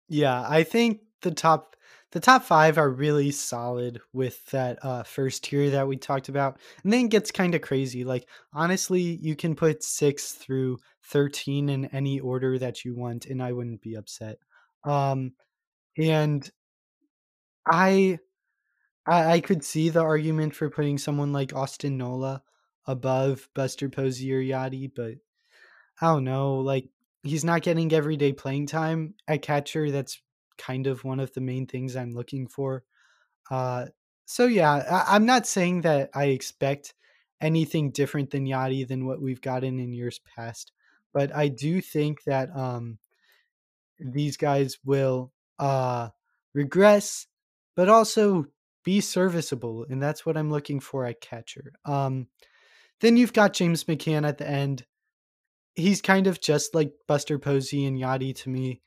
[0.08, 1.71] Yeah, I think the top
[2.12, 6.60] the top five are really solid with that uh, first tier that we talked about,
[6.84, 8.04] and then it gets kind of crazy.
[8.04, 13.42] Like honestly, you can put six through thirteen in any order that you want, and
[13.42, 14.38] I wouldn't be upset.
[14.84, 15.32] Um,
[15.98, 16.48] and
[17.70, 18.18] I
[19.06, 22.42] I, I could see the argument for putting someone like Austin Nola
[22.86, 25.14] above Buster Posey or Yadi, but
[26.00, 26.56] I don't know.
[26.56, 26.88] Like
[27.22, 29.90] he's not getting everyday playing time at catcher.
[29.90, 30.20] That's
[30.62, 32.84] kind of one of the main things I'm looking for.
[33.50, 33.86] Uh,
[34.24, 36.94] so yeah, I, am not saying that I expect
[37.40, 40.72] anything different than Yadi than what we've gotten in years past,
[41.12, 42.98] but I do think that um,
[43.98, 46.08] these guys will uh,
[46.54, 47.26] regress,
[47.74, 48.46] but also
[48.84, 51.72] be serviceable, and that's what I'm looking for at catcher.
[51.84, 52.28] Um,
[53.00, 54.84] then you've got James McCann at the end.
[55.74, 58.80] He's kind of just like Buster Posey and Yadi to me,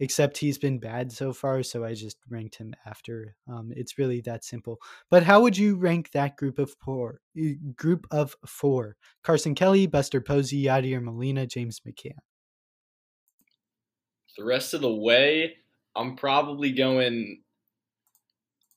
[0.00, 3.36] except he's been bad so far, so I just ranked him after.
[3.48, 4.78] Um, it's really that simple.
[5.10, 7.20] But how would you rank that group of four?
[7.76, 12.18] Group of four: Carson Kelly, Buster Posey, Yadier Molina, James McCann.
[14.36, 15.56] The rest of the way,
[15.94, 17.42] I'm probably going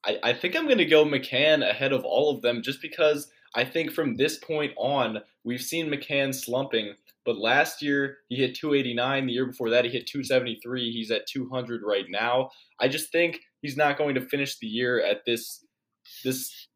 [0.06, 3.30] I, I think I'm going to go McCann ahead of all of them just because
[3.56, 6.96] I think from this point on, we've seen McCann slumping.
[7.26, 9.28] But last year, he hit 289.
[9.28, 10.92] The year before that, he hit 273.
[10.92, 12.50] He's at 200 right now.
[12.80, 15.66] I just think he's not going to finish the year at this
[16.24, 16.68] this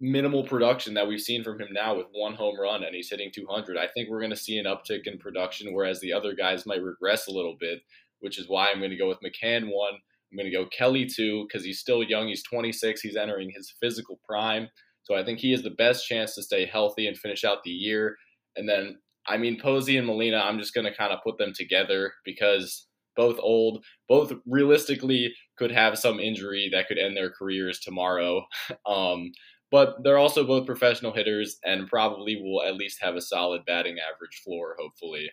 [0.00, 3.30] minimal production that we've seen from him now with one home run and he's hitting
[3.32, 3.78] 200.
[3.78, 6.82] I think we're going to see an uptick in production, whereas the other guys might
[6.82, 7.80] regress a little bit,
[8.20, 9.94] which is why I'm going to go with McCann one
[10.34, 12.26] I'm going to go Kelly two because he's still young.
[12.26, 13.00] He's 26.
[13.00, 14.68] He's entering his physical prime.
[15.04, 17.70] So I think he has the best chance to stay healthy and finish out the
[17.70, 18.16] year.
[18.56, 21.52] And then, I mean, Posey and Molina, I'm just going to kind of put them
[21.54, 27.78] together because both old, both realistically could have some injury that could end their careers
[27.80, 28.44] tomorrow.
[28.86, 29.32] um,
[29.70, 33.96] but they're also both professional hitters and probably will at least have a solid batting
[33.98, 35.30] average floor, hopefully.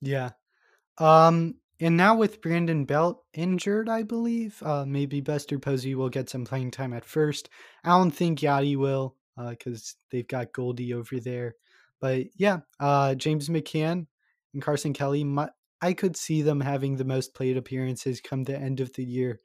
[0.00, 0.30] Yeah.
[0.98, 6.28] Um, and now with Brandon Belt injured, I believe, uh, maybe Buster Posey will get
[6.28, 7.48] some playing time at first.
[7.84, 9.16] I don't think Yadi will,
[9.48, 11.54] because uh, they've got Goldie over there.
[12.00, 14.06] But yeah, uh, James McCann
[14.54, 15.48] and Carson Kelly, my,
[15.80, 19.40] I could see them having the most played appearances come the end of the year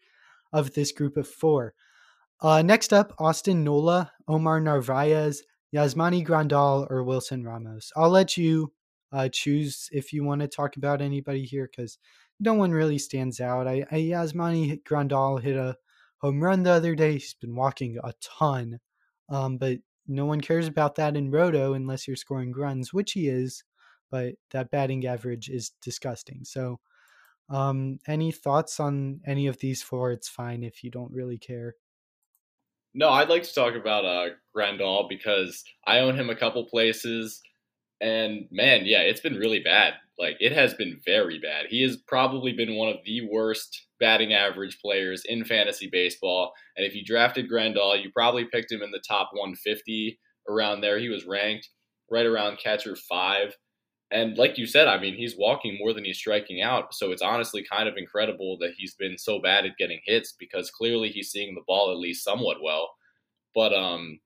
[0.51, 1.73] of this group of four.
[2.41, 7.91] Uh, next up, Austin Nola, Omar Narvaez, Yasmani Grandal, or Wilson Ramos.
[7.95, 8.71] I'll let you
[9.11, 11.97] uh, choose if you want to talk about anybody here because
[12.39, 13.67] no one really stands out.
[13.67, 15.77] I, I Yasmani Grandal hit a
[16.17, 17.13] home run the other day.
[17.13, 18.79] He's been walking a ton,
[19.29, 23.27] um, but no one cares about that in Roto unless you're scoring runs, which he
[23.27, 23.63] is.
[24.11, 26.45] But that batting average is disgusting.
[26.45, 26.79] So,
[27.49, 30.11] um, any thoughts on any of these four?
[30.11, 31.75] It's fine if you don't really care.
[32.93, 37.41] No, I'd like to talk about uh, Grandal because I own him a couple places
[38.01, 39.95] And man, yeah, it's been really bad.
[40.19, 41.65] Like it has been very bad.
[41.69, 46.53] He has probably been one of the worst batting average players in fantasy baseball.
[46.77, 50.99] And if you drafted Grandal, you probably picked him in the top 150 around there.
[50.99, 51.69] He was ranked
[52.11, 53.55] right around catcher five.
[54.11, 56.93] And like you said, I mean, he's walking more than he's striking out.
[56.93, 60.69] So it's honestly kind of incredible that he's been so bad at getting hits because
[60.69, 62.91] clearly he's seeing the ball at least somewhat well.
[63.55, 64.19] But um,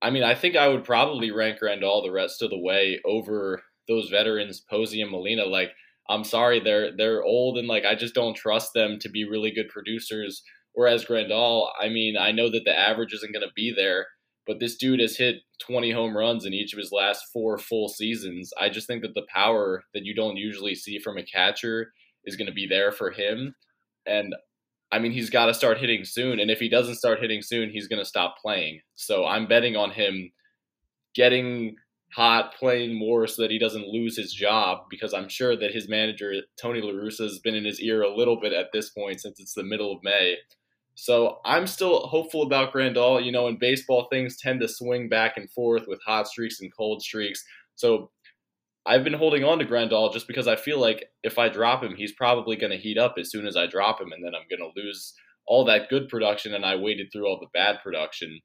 [0.00, 3.60] I mean, I think I would probably rank Grandal the rest of the way over
[3.88, 5.44] those veterans, Posey and Molina.
[5.44, 5.70] Like,
[6.08, 9.50] I'm sorry, they're they're old and like I just don't trust them to be really
[9.50, 10.42] good producers.
[10.72, 14.06] Whereas Grandal, I mean, I know that the average isn't going to be there,
[14.46, 17.88] but this dude has hit 20 home runs in each of his last four full
[17.88, 18.52] seasons.
[18.60, 21.92] I just think that the power that you don't usually see from a catcher
[22.24, 23.54] is going to be there for him.
[24.06, 24.34] And
[24.90, 26.40] I mean, he's got to start hitting soon.
[26.40, 28.80] And if he doesn't start hitting soon, he's going to stop playing.
[28.94, 30.30] So I'm betting on him
[31.14, 31.76] getting
[32.14, 35.88] hot, playing more so that he doesn't lose his job because I'm sure that his
[35.88, 39.20] manager, Tony La Russa, has been in his ear a little bit at this point
[39.20, 40.36] since it's the middle of May.
[40.94, 43.24] So I'm still hopeful about Grandal.
[43.24, 46.74] You know, in baseball, things tend to swing back and forth with hot streaks and
[46.74, 47.44] cold streaks.
[47.76, 48.10] So
[48.84, 51.94] I've been holding on to Grandal just because I feel like if I drop him,
[51.94, 54.48] he's probably going to heat up as soon as I drop him, and then I'm
[54.48, 55.12] going to lose
[55.46, 58.40] all that good production, and I waited through all the bad production.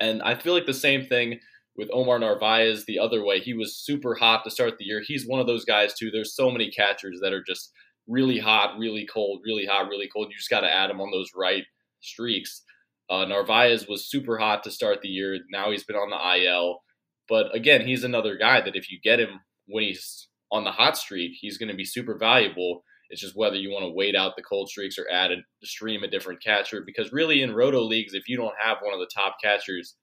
[0.00, 1.40] And I feel like the same thing
[1.76, 3.40] with Omar Narvaez the other way.
[3.40, 5.02] He was super hot to start the year.
[5.04, 6.10] He's one of those guys too.
[6.10, 7.72] There's so many catchers that are just
[8.06, 10.28] really hot, really cold, really hot, really cold.
[10.30, 11.64] You just got to add them on those right
[12.00, 12.62] streaks.
[13.10, 15.38] Uh, Narvaez was super hot to start the year.
[15.50, 16.80] Now he's been on the IL.
[17.28, 20.96] But again, he's another guy that if you get him when he's on the hot
[20.96, 22.82] streak, he's going to be super valuable.
[23.10, 26.02] It's just whether you want to wait out the cold streaks or add a stream
[26.02, 26.82] a different catcher.
[26.84, 29.94] Because really, in roto leagues, if you don't have one of the top catchers,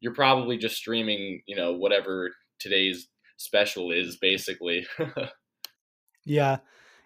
[0.00, 4.86] you're probably just streaming, you know, whatever today's special is, basically.
[6.24, 6.58] yeah.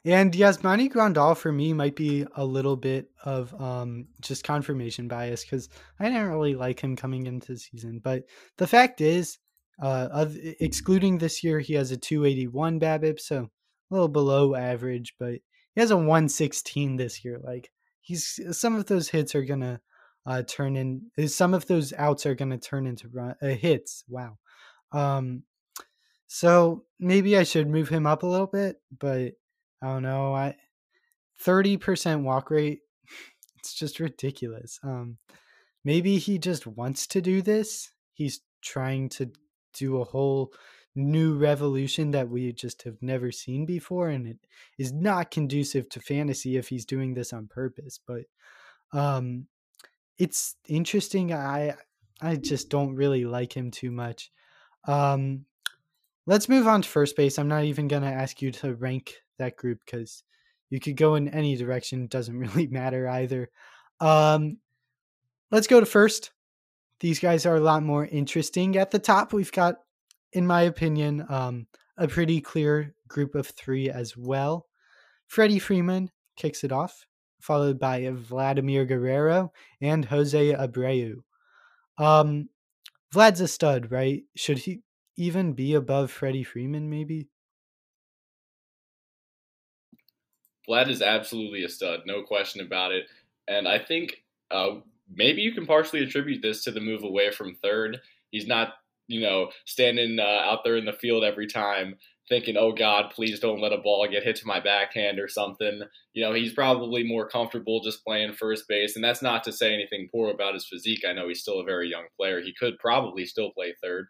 [0.04, 5.44] And Yasmani Grandal for me might be a little bit of um, just confirmation bias
[5.44, 5.68] because
[6.00, 8.00] I didn't really like him coming into the season.
[8.02, 8.24] But
[8.58, 9.38] the fact is,
[9.80, 15.14] uh, of, excluding this year, he has a 281 BABIP, so a little below average,
[15.20, 15.34] but
[15.74, 17.40] he has a 116 this year.
[17.42, 19.80] Like he's some of those hits are gonna
[20.26, 21.02] uh, turn in.
[21.18, 24.04] Uh, some of those outs are gonna turn into run, uh, hits.
[24.08, 24.38] Wow.
[24.92, 25.44] Um,
[26.26, 29.32] so maybe I should move him up a little bit, but
[29.82, 30.34] I don't know.
[30.34, 30.56] I
[31.44, 32.80] 30% walk rate.
[33.58, 34.80] It's just ridiculous.
[34.82, 35.18] Um,
[35.84, 37.92] maybe he just wants to do this.
[38.12, 39.30] He's trying to
[39.72, 40.52] do a whole
[40.94, 44.36] new revolution that we just have never seen before and it
[44.78, 48.24] is not conducive to fantasy if he's doing this on purpose but
[48.92, 49.46] um
[50.22, 51.74] it's interesting i
[52.20, 54.30] i just don't really like him too much
[54.86, 55.44] um
[56.26, 59.56] let's move on to first base i'm not even to ask you to rank that
[59.56, 60.22] group cuz
[60.70, 63.50] you could go in any direction it doesn't really matter either
[64.00, 64.58] um
[65.50, 66.32] let's go to first
[67.02, 68.76] these guys are a lot more interesting.
[68.76, 69.78] At the top, we've got,
[70.32, 71.66] in my opinion, um,
[71.98, 74.68] a pretty clear group of three as well.
[75.26, 77.04] Freddie Freeman kicks it off,
[77.42, 81.16] followed by Vladimir Guerrero and Jose Abreu.
[81.98, 82.48] Um,
[83.12, 84.22] Vlad's a stud, right?
[84.36, 84.82] Should he
[85.16, 87.28] even be above Freddie Freeman, maybe?
[90.68, 93.06] Vlad is absolutely a stud, no question about it.
[93.48, 94.76] And I think uh,
[95.12, 98.00] maybe you can partially attribute this to the move away from third.
[98.30, 98.74] He's not,
[99.08, 101.96] you know, standing uh, out there in the field every time
[102.28, 105.82] thinking, oh God, please don't let a ball get hit to my backhand or something.
[106.14, 108.94] You know, he's probably more comfortable just playing first base.
[108.94, 111.04] And that's not to say anything poor about his physique.
[111.06, 112.40] I know he's still a very young player.
[112.40, 114.06] He could probably still play third.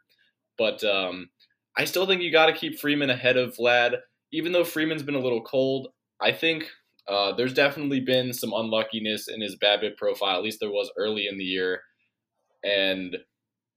[0.58, 1.30] But um,
[1.76, 3.96] I still think you got to keep Freeman ahead of Vlad.
[4.32, 5.88] Even though Freeman's been a little cold,
[6.20, 6.70] I think
[7.08, 10.36] uh, there's definitely been some unluckiness in his BABIP profile.
[10.36, 11.80] At least there was early in the year,
[12.62, 13.16] and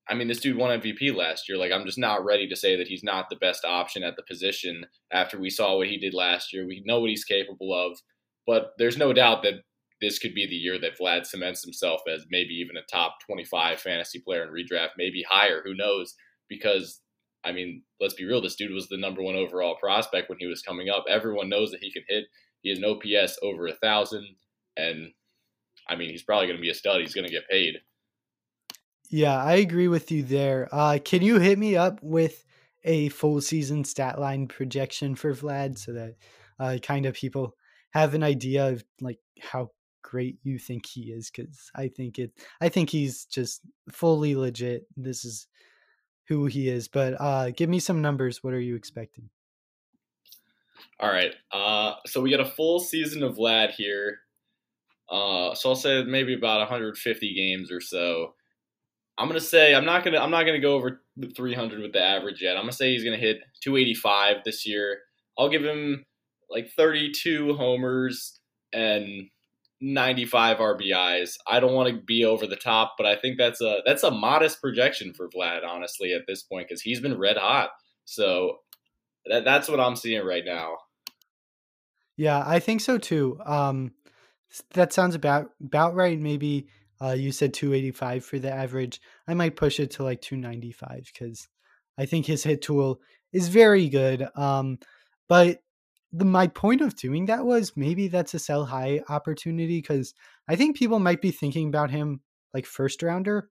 [0.08, 1.58] I mean, this dude won MVP last year.
[1.58, 4.24] Like, I'm just not ready to say that he's not the best option at the
[4.28, 6.68] position after we saw what he did last year.
[6.68, 7.98] We know what he's capable of,
[8.46, 9.64] but there's no doubt that
[10.02, 13.80] this could be the year that Vlad cements himself as maybe even a top 25
[13.80, 15.62] fantasy player in redraft, maybe higher.
[15.66, 16.14] Who knows?
[16.50, 17.02] Because
[17.46, 18.42] I mean, let's be real.
[18.42, 21.06] This dude was the number one overall prospect when he was coming up.
[21.08, 22.26] Everyone knows that he can hit.
[22.62, 24.26] He has an OPS over a thousand,
[24.76, 25.12] and
[25.88, 27.02] I mean, he's probably going to be a stud.
[27.02, 27.76] He's going to get paid.
[29.10, 30.68] Yeah, I agree with you there.
[30.72, 32.44] Uh, can you hit me up with
[32.84, 36.16] a full season stat line projection for Vlad so that
[36.60, 37.56] uh, kind of people
[37.92, 41.30] have an idea of like how great you think he is?
[41.30, 44.88] Because I think it, I think he's just fully legit.
[44.96, 45.48] This is
[46.28, 48.44] who he is, but uh, give me some numbers.
[48.44, 49.30] What are you expecting?
[51.00, 51.34] All right.
[51.52, 54.20] Uh, so we got a full season of Vlad here.
[55.10, 58.34] Uh, so I'll say maybe about 150 games or so.
[59.18, 61.02] I'm gonna say I'm not gonna I'm not gonna go over
[61.36, 62.58] 300 with the average yet.
[62.58, 65.00] I'm gonna say he's gonna hit 285 this year.
[65.38, 66.06] I'll give him
[66.50, 68.40] like 32 homers
[68.74, 69.30] and
[69.82, 71.38] 95 RBIs.
[71.48, 74.12] I don't want to be over the top, but I think that's a that's a
[74.12, 77.70] modest projection for Vlad, honestly, at this point, because he's been red hot.
[78.06, 78.60] So
[79.26, 80.78] that, that's what I'm seeing right now.
[82.18, 83.40] Yeah, I think so too.
[83.46, 83.92] Um,
[84.74, 86.20] that sounds about about right.
[86.20, 86.68] Maybe
[87.02, 89.02] uh, you said 285 for the average.
[89.28, 91.48] I might push it to like 295 because
[91.98, 93.00] I think his hit tool
[93.34, 94.28] is very good.
[94.36, 94.80] Um,
[95.28, 95.60] but
[96.12, 100.14] the, my point of doing that was maybe that's a sell high opportunity because
[100.48, 102.22] I think people might be thinking about him
[102.54, 103.50] like first rounder.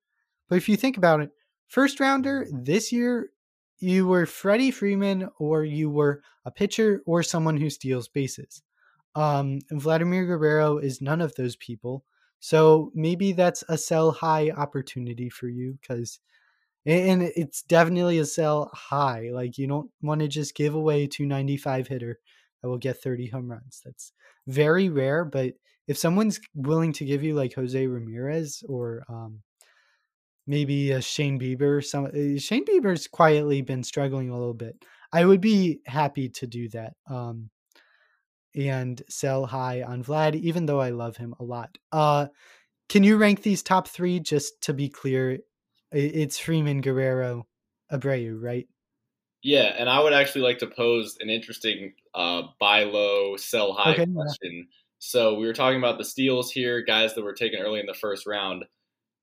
[0.49, 1.31] But if you think about it,
[1.69, 3.31] first rounder this year,
[3.79, 8.63] you were Freddie Freeman or you were a pitcher or someone who steals bases.
[9.15, 12.05] Um, Vladimir Guerrero is none of those people.
[12.45, 16.21] So maybe that's a sell high opportunity for you because,
[16.85, 19.31] and it's definitely a sell high.
[19.33, 22.19] Like you don't want to just give away 295 hitter
[22.61, 23.81] that will get 30 home runs.
[23.83, 24.13] That's
[24.47, 25.25] very rare.
[25.25, 25.55] But
[25.89, 29.41] if someone's willing to give you like Jose Ramirez or um,
[30.47, 34.77] maybe a Shane Bieber, some uh, Shane Bieber's quietly been struggling a little bit.
[35.15, 36.93] I would be happy to do that.
[37.09, 37.49] Um,
[38.55, 41.77] and sell high on Vlad, even though I love him a lot.
[41.93, 42.27] Uh,
[42.88, 45.38] can you rank these top three just to be clear?
[45.93, 47.47] It's Freeman, Guerrero,
[47.93, 48.67] Abreu, right?
[49.43, 53.93] Yeah, and I would actually like to pose an interesting uh, buy low, sell high
[53.93, 54.53] okay, question.
[54.53, 54.62] Yeah.
[54.99, 57.95] So we were talking about the steals here, guys that were taken early in the
[57.95, 58.64] first round.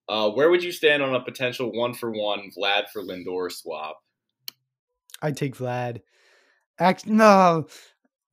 [0.07, 3.97] Uh, where would you stand on a potential one for one Vlad for Lindor swap?
[5.21, 6.01] I'd take Vlad.
[6.79, 7.67] Act no,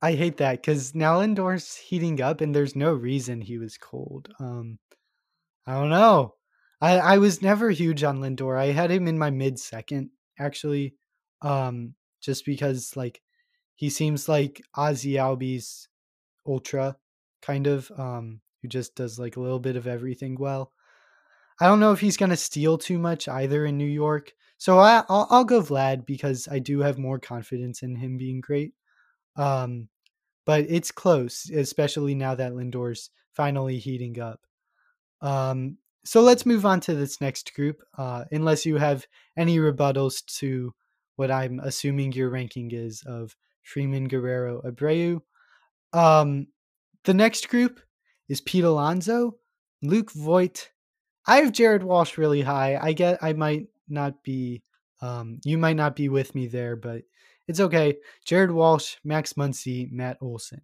[0.01, 4.33] I hate that because now Lindor's heating up and there's no reason he was cold.
[4.39, 4.79] Um,
[5.67, 6.35] I don't know.
[6.81, 8.57] I I was never huge on Lindor.
[8.59, 10.95] I had him in my mid second actually,
[11.41, 13.21] um, just because like
[13.75, 15.87] he seems like Ozzie Albies
[16.47, 16.97] ultra
[17.41, 20.73] kind of um who just does like a little bit of everything well.
[21.61, 25.03] I don't know if he's gonna steal too much either in New York, so I
[25.09, 28.73] I'll, I'll go Vlad because I do have more confidence in him being great.
[29.39, 29.87] Um,
[30.45, 34.41] but it's close, especially now that Lindor's finally heating up.
[35.21, 37.81] Um, so let's move on to this next group.
[37.97, 39.05] Uh, unless you have
[39.37, 40.73] any rebuttals to
[41.15, 45.21] what I'm assuming your ranking is of Freeman, Guerrero, Abreu.
[45.93, 46.47] Um,
[47.03, 47.79] the next group
[48.27, 49.37] is Pete Alonso,
[49.81, 50.69] Luke Voit.
[51.27, 52.79] I have Jared Walsh really high.
[52.81, 54.63] I get I might not be
[55.01, 57.03] um, you might not be with me there, but
[57.49, 57.97] it's okay.
[58.25, 60.61] Jared Walsh, Max Muncy, Matt Olson.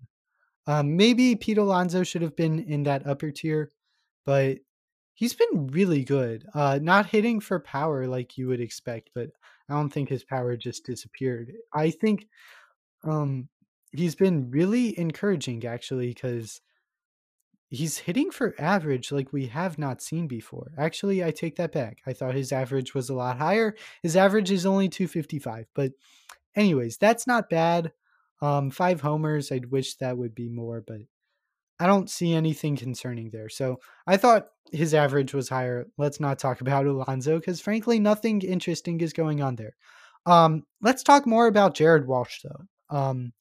[0.67, 3.71] Um, maybe Pete Alonso should have been in that upper tier,
[4.23, 4.59] but
[5.15, 6.45] he's been really good.
[6.53, 9.29] Uh, not hitting for power like you would expect, but
[9.67, 11.51] I don't think his power just disappeared.
[11.73, 12.27] I think
[13.03, 13.49] um,
[13.91, 16.61] he's been really encouraging actually because
[17.69, 20.71] he's hitting for average like we have not seen before.
[20.77, 21.97] Actually, I take that back.
[22.05, 23.75] I thought his average was a lot higher.
[24.03, 25.91] His average is only 255, but
[26.55, 27.91] anyways, that's not bad.
[28.41, 29.51] Um, five homers.
[29.51, 30.99] I'd wish that would be more, but
[31.79, 33.49] I don't see anything concerning there.
[33.49, 35.87] So I thought his average was higher.
[35.97, 39.75] Let's not talk about Alonso because, frankly, nothing interesting is going on there.
[40.25, 42.95] Um, let's talk more about Jared Walsh, though.
[42.97, 43.33] Um,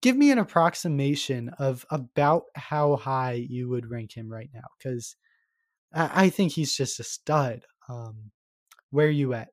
[0.00, 5.16] give me an approximation of about how high you would rank him right now because
[5.92, 7.64] I, I think he's just a stud.
[7.88, 8.30] Um,
[8.90, 9.48] where are you at?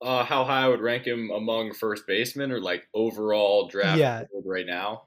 [0.00, 4.24] Uh, how high I would rank him among first basemen or like overall draft yeah.
[4.44, 5.02] right now?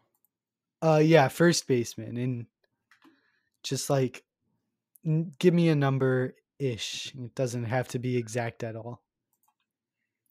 [0.82, 2.46] Uh, yeah, first baseman, and
[3.64, 4.24] just like
[5.40, 7.14] give me a number ish.
[7.16, 9.02] It doesn't have to be exact at all.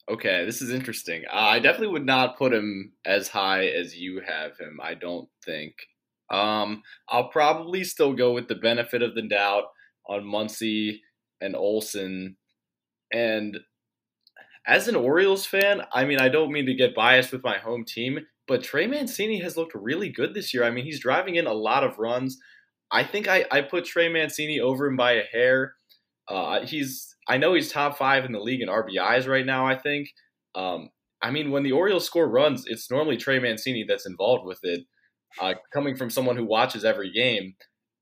[0.08, 1.22] Okay, this is interesting.
[1.32, 4.80] Uh, I definitely would not put him as high as you have him.
[4.82, 5.74] I don't think.
[6.30, 9.64] Um, I'll probably still go with the benefit of the doubt
[10.08, 10.98] on Muncy
[11.40, 12.36] and Olson,
[13.12, 13.58] and
[14.70, 17.84] as an Orioles fan, I mean, I don't mean to get biased with my home
[17.84, 20.62] team, but Trey Mancini has looked really good this year.
[20.62, 22.38] I mean, he's driving in a lot of runs.
[22.88, 25.74] I think I, I put Trey Mancini over him by a hair.
[26.28, 29.66] Uh, he's I know he's top five in the league in RBIs right now.
[29.66, 30.08] I think.
[30.54, 30.90] Um,
[31.20, 34.84] I mean, when the Orioles score runs, it's normally Trey Mancini that's involved with it.
[35.40, 37.54] Uh, coming from someone who watches every game,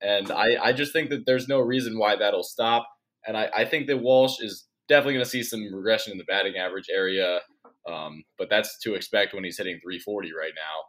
[0.03, 2.87] and I, I just think that there's no reason why that'll stop.
[3.27, 6.25] And I, I think that Walsh is definitely going to see some regression in the
[6.25, 7.41] batting average area,
[7.89, 10.85] um, but that's to expect when he's hitting 340 right now.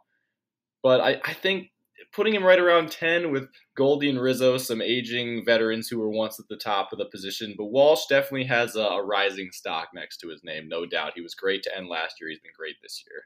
[0.82, 1.70] But I, I think
[2.12, 6.40] putting him right around 10 with Goldie and Rizzo, some aging veterans who were once
[6.40, 7.54] at the top of the position.
[7.56, 11.12] But Walsh definitely has a, a, rising stock next to his name, no doubt.
[11.14, 12.30] He was great to end last year.
[12.30, 13.24] He's been great this year.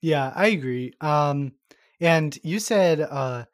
[0.00, 0.92] Yeah, I agree.
[1.00, 1.52] Um,
[2.00, 3.44] and you said uh,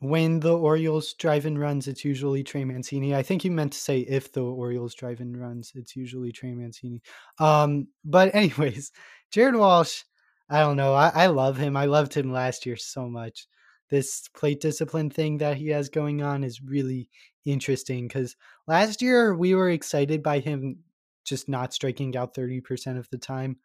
[0.00, 3.14] when the Orioles drive in runs, it's usually Trey Mancini.
[3.14, 6.54] I think you meant to say if the Orioles drive in runs, it's usually Trey
[6.54, 7.02] Mancini.
[7.38, 8.92] Um, but anyways,
[9.30, 10.02] Jared Walsh,
[10.48, 10.94] I don't know.
[10.94, 11.76] I, I love him.
[11.76, 13.46] I loved him last year so much.
[13.90, 17.08] This plate discipline thing that he has going on is really
[17.44, 18.36] interesting because
[18.66, 20.78] last year we were excited by him
[21.24, 23.56] just not striking out 30% of the time.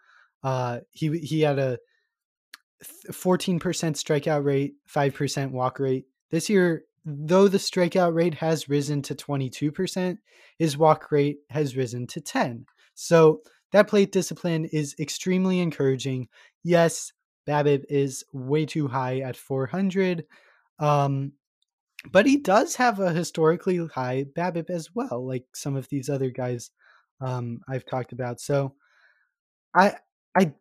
[0.42, 1.78] Uh, he he had a
[2.84, 6.06] 14% strikeout rate, 5% walk rate.
[6.32, 10.18] This year, though the strikeout rate has risen to 22%,
[10.58, 12.66] his walk rate has risen to 10.
[12.96, 16.30] So that plate discipline is extremely encouraging.
[16.64, 17.12] Yes,
[17.48, 20.26] BABIP is way too high at 400.
[20.80, 21.34] Um,
[22.12, 26.30] but he does have a historically high BABIP as well, like some of these other
[26.30, 26.72] guys
[27.22, 28.40] um, I've talked about.
[28.40, 28.76] So
[29.74, 29.96] I
[30.36, 30.54] I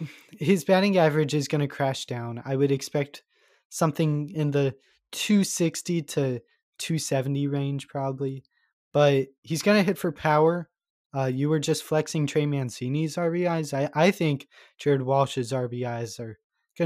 [0.38, 2.42] his batting average is going to crash down.
[2.44, 3.22] I would expect
[3.70, 4.74] something in the
[5.12, 6.40] 260 to
[6.78, 8.44] 270 range probably,
[8.92, 10.68] but he's to hit for power.
[11.16, 13.74] Uh, you were just flexing Trey Mancini's RBIs.
[13.74, 14.46] I, I think
[14.78, 16.38] Jared Walsh's RBIs are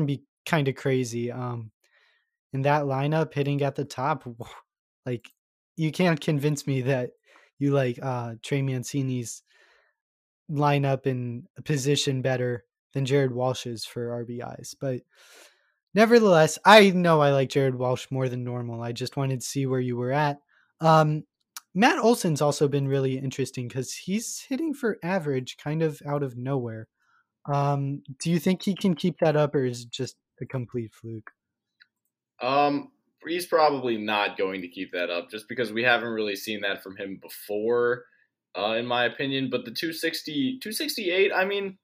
[0.05, 1.31] to be kind of crazy.
[1.31, 1.71] Um,
[2.53, 4.27] in that lineup, hitting at the top,
[5.07, 5.31] like
[5.77, 7.11] you can't convince me that
[7.59, 9.43] you like uh, Trey Mancini's
[10.51, 11.07] lineup
[11.59, 14.75] a position better than Jared Walsh's for RBIs.
[14.81, 15.03] But
[15.95, 18.83] nevertheless, I know I like Jared Walsh more than normal.
[18.83, 20.39] I just wanted to see where you were at.
[20.81, 21.25] Um,
[21.75, 26.37] Matt Olson's also been really interesting because he's hitting for average kind of out of
[26.37, 26.89] nowhere.
[27.53, 30.93] Um, do you think he can keep that up, or is it just a complete
[30.93, 31.31] fluke?
[32.41, 32.93] Um,
[33.27, 36.83] he's probably not going to keep that up just because we haven't really seen that
[36.83, 38.05] from him before,
[38.57, 39.51] uh, in my opinion.
[39.51, 41.79] But the 260, 268, I mean,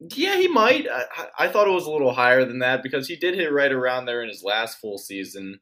[0.00, 0.86] yeah, he might.
[0.90, 3.72] I, I, thought it was a little higher than that because he did hit right
[3.72, 5.58] around there in his last full season.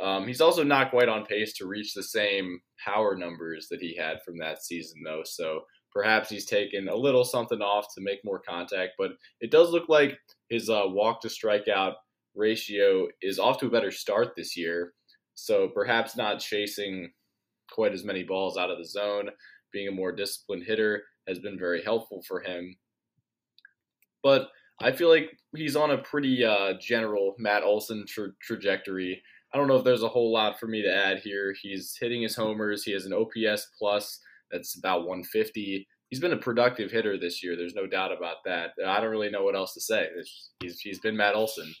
[0.00, 3.96] Um, he's also not quite on pace to reach the same power numbers that he
[3.96, 5.22] had from that season, though.
[5.24, 5.62] So
[5.92, 8.92] perhaps he's taken a little something off to make more contact.
[8.98, 10.18] But it does look like
[10.48, 11.94] his uh, walk to strikeout
[12.34, 14.92] ratio is off to a better start this year.
[15.34, 17.10] So perhaps not chasing
[17.70, 19.30] quite as many balls out of the zone,
[19.72, 22.76] being a more disciplined hitter has been very helpful for him.
[24.22, 24.48] But
[24.80, 29.22] I feel like he's on a pretty uh, general Matt Olson tra- trajectory.
[29.52, 31.54] I don't know if there's a whole lot for me to add here.
[31.60, 32.84] He's hitting his homers.
[32.84, 35.86] He has an OPS plus that's about 150.
[36.10, 37.56] He's been a productive hitter this year.
[37.56, 38.70] There's no doubt about that.
[38.86, 40.06] I don't really know what else to say.
[40.60, 41.72] He's, he's been Matt Olson.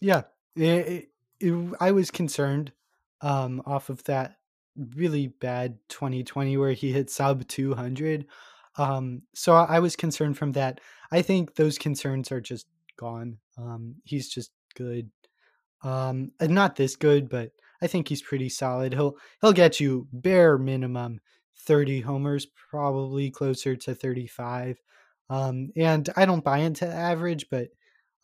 [0.00, 0.22] Yeah,
[0.56, 1.08] it,
[1.40, 2.72] it, I was concerned
[3.20, 4.36] um, off of that
[4.96, 8.26] really bad 2020 where he hit sub 200.
[8.76, 10.80] Um, so I was concerned from that.
[11.12, 12.66] I think those concerns are just
[12.98, 13.38] gone.
[13.56, 15.10] Um, he's just good.
[15.82, 17.52] Um, not this good, but
[17.82, 18.94] I think he's pretty solid.
[18.94, 21.20] He'll he'll get you bare minimum
[21.58, 24.80] 30 homers, probably closer to 35.
[25.30, 27.68] Um, and I don't buy into average, but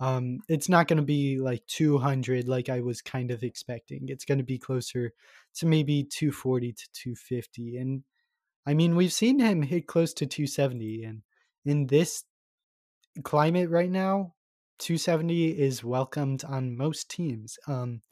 [0.01, 4.09] um, it's not going to be like 200 like I was kind of expecting.
[4.09, 5.12] It's going to be closer
[5.57, 7.76] to maybe 240 to 250.
[7.76, 8.03] And
[8.67, 11.23] I mean, we've seen him hit close to 270, and
[11.65, 12.25] in this
[13.23, 14.35] climate right now,
[14.79, 17.59] 270 is welcomed on most teams.
[17.67, 18.03] Um,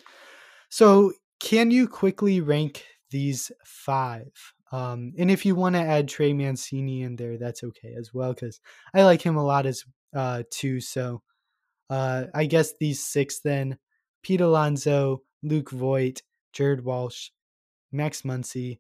[0.69, 4.31] so, can you quickly rank these five?
[4.71, 8.35] Um, and if you want to add Trey Mancini in there, that's okay as well,
[8.35, 8.61] because
[8.95, 9.85] I like him a lot as
[10.15, 10.81] uh, too.
[10.81, 11.23] So,
[11.91, 13.79] uh, I guess these six then
[14.23, 16.23] Pete Alonso, Luke Voit,
[16.53, 17.31] Jared Walsh,
[17.93, 18.79] Max Muncy,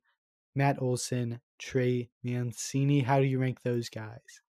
[0.58, 3.00] Matt Olson, Trey Mancini.
[3.00, 4.42] How do you rank those guys?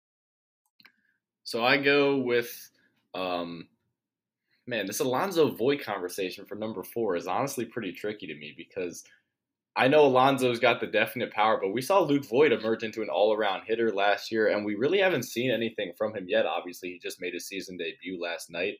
[1.43, 2.71] So I go with,
[3.13, 3.67] um,
[4.69, 9.03] man, this Alonso Voit conversation for number four is honestly pretty tricky to me because
[9.75, 13.09] I know Alonso's got the definite power, but we saw Luke Voit emerge into an
[13.09, 16.47] all around hitter last year, and we really haven't seen anything from him yet.
[16.47, 18.77] Obviously, he just made his season debut last night.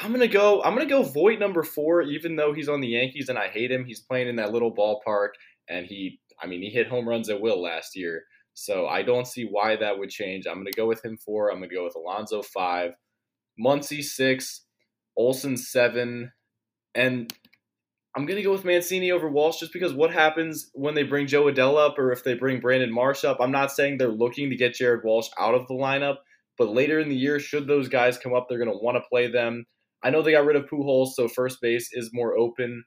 [0.00, 0.62] I'm gonna go.
[0.62, 3.70] I'm gonna go Voit number four, even though he's on the Yankees and I hate
[3.70, 3.84] him.
[3.84, 5.30] He's playing in that little ballpark,
[5.70, 8.24] and he, I mean, he hit home runs at will last year.
[8.54, 10.46] So I don't see why that would change.
[10.46, 11.50] I'm going to go with him four.
[11.50, 12.92] I'm going to go with Alonso five,
[13.58, 14.66] Muncy six,
[15.16, 16.32] Olson seven,
[16.94, 17.32] and
[18.16, 21.44] I'm gonna go with Mancini over Walsh just because what happens when they bring Jo
[21.44, 23.38] Adell up or if they bring Brandon Marsh up.
[23.40, 26.16] I'm not saying they're looking to get Jared Walsh out of the lineup,
[26.58, 29.28] but later in the year, should those guys come up, they're gonna want to play
[29.28, 29.64] them.
[30.02, 32.82] I know they got rid of Pujols, so first base is more open,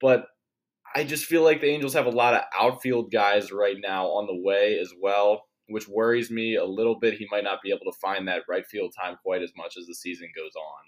[0.00, 0.26] but
[0.94, 4.26] I just feel like the Angels have a lot of outfield guys right now on
[4.26, 7.14] the way as well, which worries me a little bit.
[7.14, 9.86] He might not be able to find that right field time quite as much as
[9.86, 10.84] the season goes on.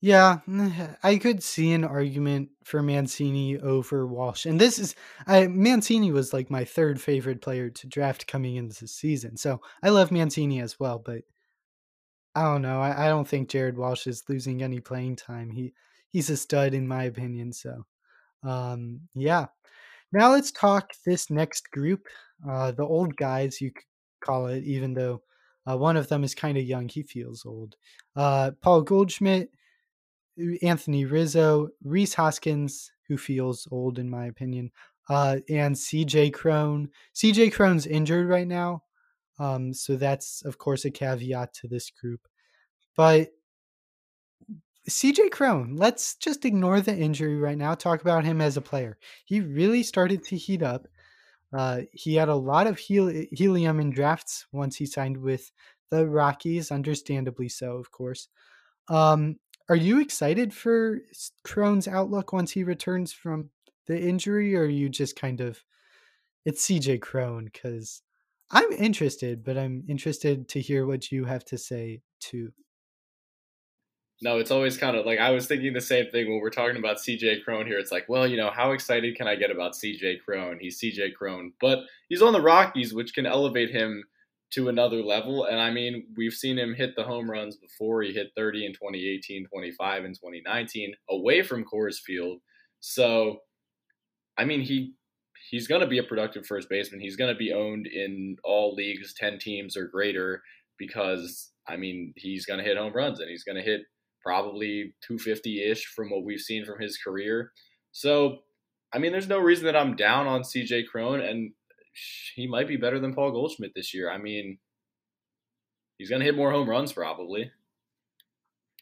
[0.00, 0.38] Yeah,
[1.02, 4.46] I could see an argument for Mancini over Walsh.
[4.46, 4.94] And this is
[5.26, 9.36] I Mancini was like my third favorite player to draft coming into the season.
[9.36, 11.22] So I love Mancini as well, but
[12.34, 12.80] I don't know.
[12.80, 15.50] I, I don't think Jared Walsh is losing any playing time.
[15.50, 15.74] He
[16.10, 17.52] he's a stud in my opinion.
[17.52, 17.84] So
[18.42, 19.46] um yeah.
[20.12, 22.06] Now let's talk this next group.
[22.48, 23.84] Uh the old guys you could
[24.20, 25.22] call it, even though
[25.66, 26.88] uh, one of them is kind of young.
[26.88, 27.76] He feels old.
[28.16, 29.50] Uh, Paul Goldschmidt,
[30.62, 34.70] Anthony Rizzo, Rhys Hoskins, who feels old in my opinion,
[35.08, 36.88] uh, and CJ Cron.
[37.14, 38.82] CJ Cron's injured right now,
[39.38, 42.20] um, so that's of course a caveat to this group.
[42.96, 43.30] But
[44.88, 47.74] CJ Cron, let's just ignore the injury right now.
[47.74, 48.98] Talk about him as a player.
[49.24, 50.88] He really started to heat up.
[51.52, 55.50] Uh, he had a lot of hel- helium in drafts once he signed with
[55.90, 58.28] the Rockies, understandably so, of course.
[58.88, 59.36] Um,
[59.68, 61.00] are you excited for
[61.44, 63.50] Cron's outlook once he returns from
[63.86, 65.62] the injury, or are you just kind of
[66.44, 67.44] it's CJ Cron?
[67.44, 68.02] Because
[68.50, 72.52] I'm interested, but I'm interested to hear what you have to say too.
[74.22, 76.76] No, it's always kind of like I was thinking the same thing when we're talking
[76.76, 77.78] about CJ Cron here.
[77.78, 80.58] It's like, well, you know, how excited can I get about CJ Cron?
[80.60, 84.04] He's CJ Cron, but he's on the Rockies, which can elevate him
[84.50, 85.44] to another level.
[85.44, 88.02] And I mean, we've seen him hit the home runs before.
[88.02, 92.40] He hit 30 in 2018, 25 in 2019 away from Coors Field.
[92.80, 93.38] So,
[94.36, 94.94] I mean, he
[95.50, 97.00] he's going to be a productive first baseman.
[97.00, 100.42] He's going to be owned in all leagues, 10 teams or greater
[100.78, 103.82] because I mean, he's going to hit home runs and he's going to hit
[104.22, 107.52] probably 250-ish from what we've seen from his career.
[107.92, 108.38] So,
[108.92, 111.52] I mean, there's no reason that I'm down on CJ Cron and
[112.34, 114.10] he might be better than Paul Goldschmidt this year.
[114.10, 114.58] I mean,
[115.98, 117.50] he's going to hit more home runs probably.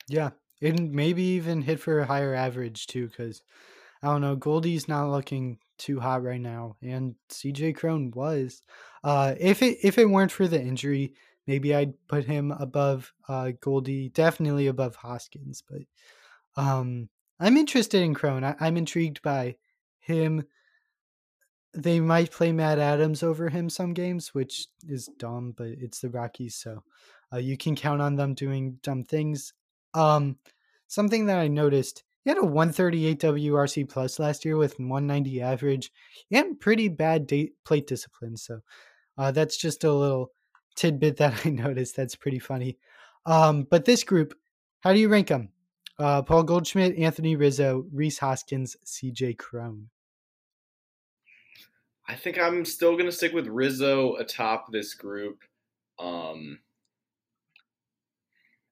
[0.09, 0.31] Yeah,
[0.63, 3.43] and maybe even hit for a higher average too, because
[4.03, 8.63] I don't know, Goldie's not looking too hot right now, and CJ Cron was.
[9.05, 11.15] Uh, if it if it weren't for the injury,
[11.49, 15.65] maybe I'd put him above uh, Goldie, definitely above Hoskins.
[15.69, 15.83] But
[16.63, 17.09] um,
[17.41, 18.45] I'm interested in Cron.
[18.45, 19.57] I, I'm intrigued by
[19.99, 20.45] him
[21.75, 26.09] they might play Matt Adams over him some games, which is dumb, but it's the
[26.09, 26.83] Rockies, so
[27.33, 29.53] uh, you can count on them doing dumb things.
[29.95, 30.39] Um,
[30.87, 35.93] something that I noticed, he had a 138 WRC plus last year with 190 average
[36.31, 37.31] and pretty bad
[37.65, 38.37] plate discipline.
[38.37, 38.61] So
[39.17, 40.33] uh, that's just a little
[40.79, 41.97] tidbit that I noticed.
[41.97, 42.79] That's pretty funny.
[43.27, 44.35] Um, but this group,
[44.81, 45.51] how do you rank them?
[45.99, 49.89] Uh, Paul Goldschmidt, Anthony Rizzo, Rhys Hoskins, CJ Cron.
[52.09, 55.43] I think I'm still gonna stick with Rizzo atop this group.
[55.99, 56.59] Um,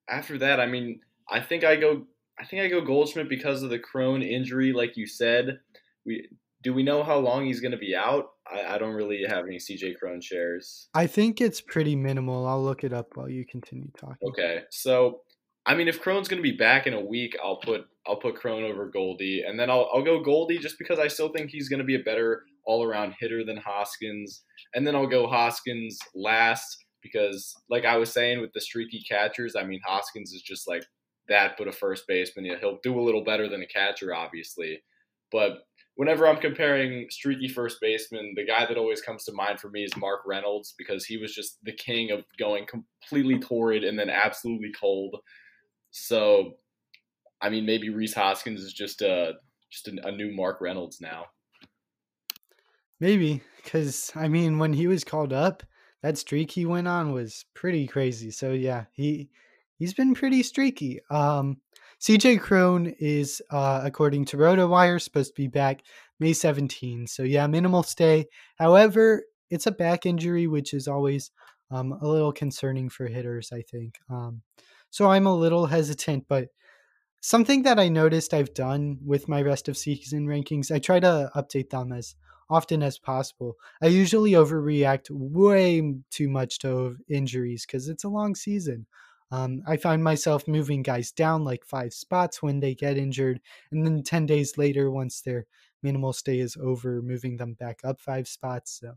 [0.08, 2.06] after that, I mean, I think I go.
[2.38, 5.58] I think I go Goldschmidt because of the Cron injury, like you said.
[6.04, 6.28] We
[6.66, 8.30] do we know how long he's going to be out?
[8.44, 10.88] I, I, don't really have any CJ Cron shares.
[10.94, 12.44] I think it's pretty minimal.
[12.44, 14.16] I'll look it up while you continue talking.
[14.30, 15.20] Okay, so
[15.64, 18.34] I mean, if Cron's going to be back in a week, I'll put I'll put
[18.34, 21.68] Cron over Goldie, and then I'll I'll go Goldie just because I still think he's
[21.68, 24.42] going to be a better all around hitter than Hoskins,
[24.74, 29.54] and then I'll go Hoskins last because, like I was saying with the streaky catchers,
[29.54, 30.84] I mean Hoskins is just like
[31.28, 32.58] that, but a first baseman.
[32.60, 34.82] He'll do a little better than a catcher, obviously,
[35.30, 35.58] but
[35.96, 39.82] whenever I'm comparing streaky first baseman, the guy that always comes to mind for me
[39.82, 44.10] is Mark Reynolds because he was just the king of going completely torrid and then
[44.10, 45.16] absolutely cold.
[45.90, 46.52] So,
[47.40, 49.34] I mean, maybe Rhys Hoskins is just a
[49.70, 51.26] just a, a new Mark Reynolds now.
[53.00, 55.62] Maybe because I mean, when he was called up,
[56.02, 58.30] that streak he went on was pretty crazy.
[58.30, 59.30] So yeah, he
[59.78, 61.00] he's been pretty streaky.
[61.10, 61.58] Um,
[62.00, 65.82] CJ Cron is, uh, according to RotoWire, supposed to be back
[66.20, 67.06] May 17.
[67.06, 68.26] So yeah, minimal stay.
[68.58, 71.30] However, it's a back injury, which is always
[71.70, 73.50] um, a little concerning for hitters.
[73.52, 73.98] I think.
[74.10, 74.42] Um,
[74.90, 76.48] so I'm a little hesitant, but
[77.20, 81.30] something that I noticed I've done with my rest of season rankings, I try to
[81.34, 82.14] update them as
[82.48, 83.56] often as possible.
[83.82, 88.86] I usually overreact way too much to injuries because it's a long season.
[89.30, 93.40] Um, I find myself moving guys down like five spots when they get injured,
[93.72, 95.46] and then 10 days later, once their
[95.82, 98.78] minimal stay is over, moving them back up five spots.
[98.80, 98.94] So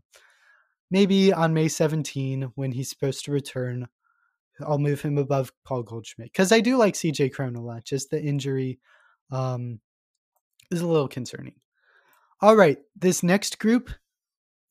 [0.90, 3.88] maybe on May 17, when he's supposed to return,
[4.60, 7.84] I'll move him above Paul Goldschmidt because I do like CJ Cron a lot.
[7.84, 8.78] Just the injury
[9.30, 9.80] um,
[10.70, 11.54] is a little concerning.
[12.40, 13.90] All right, this next group,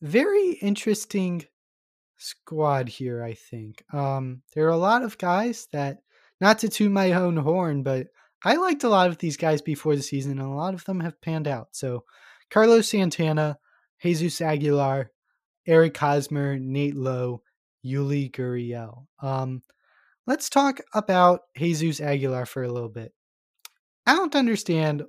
[0.02, 1.46] very interesting
[2.20, 3.84] squad here, I think.
[3.92, 5.98] Um, there are a lot of guys that,
[6.40, 8.08] not to toot my own horn, but
[8.44, 11.00] I liked a lot of these guys before the season, and a lot of them
[11.00, 11.70] have panned out.
[11.72, 12.04] So,
[12.50, 13.58] Carlos Santana,
[14.02, 15.12] Jesus Aguilar,
[15.68, 17.42] Eric Hosmer, Nate Lowe,
[17.86, 19.06] Yuli Gurriel.
[19.22, 19.62] Um,
[20.26, 23.14] let's talk about Jesus Aguilar for a little bit.
[24.06, 25.04] I don't understand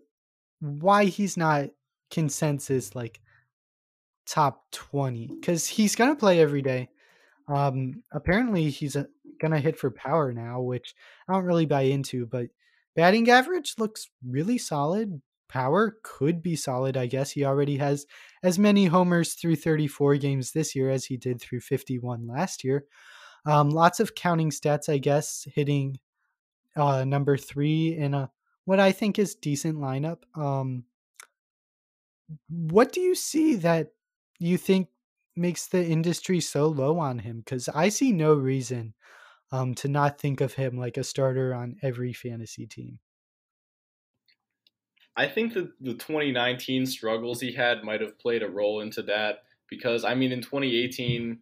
[0.61, 1.71] why he's not
[2.11, 3.21] consensus like
[4.27, 6.89] top 20 because he's going to play every day.
[7.51, 9.05] Um, apparently he's uh,
[9.41, 10.95] gonna hit for power now, which
[11.29, 12.27] I don't really buy into.
[12.27, 12.49] But
[12.95, 15.21] batting average looks really solid.
[15.49, 17.33] Power could be solid, I guess.
[17.33, 18.07] He already has
[18.43, 22.85] as many homers through 34 games this year as he did through 51 last year.
[23.45, 25.99] Um, lots of counting stats, I guess, hitting
[26.77, 28.31] uh, number three in a
[28.65, 30.19] what I think is decent lineup.
[30.37, 30.85] Um,
[32.49, 33.89] what do you see that
[34.39, 34.89] you think
[35.41, 38.95] makes the industry so low on him because I see no reason
[39.51, 43.01] um, to not think of him like a starter on every fantasy team.
[45.17, 49.43] I think that the 2019 struggles he had might have played a role into that
[49.69, 51.41] because, I mean, in 2018,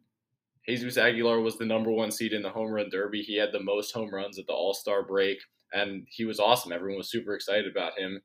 [0.67, 3.23] Jesus Aguilar was the number one seed in the home run derby.
[3.23, 5.39] He had the most home runs at the All Star break,
[5.73, 6.73] and he was awesome.
[6.73, 8.23] Everyone was super excited about him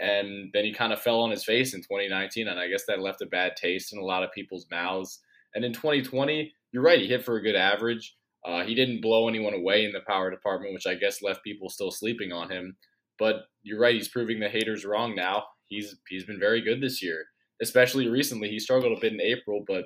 [0.00, 3.00] and then he kind of fell on his face in 2019, and I guess that
[3.00, 5.20] left a bad taste in a lot of people's mouths.
[5.54, 8.16] And in 2020, you're right, he hit for a good average.
[8.44, 11.68] Uh, he didn't blow anyone away in the power department, which I guess left people
[11.68, 12.76] still sleeping on him.
[13.18, 15.44] But you're right, he's proving the haters wrong now.
[15.66, 17.24] He's he's been very good this year,
[17.60, 18.48] especially recently.
[18.48, 19.84] He struggled a bit in April, but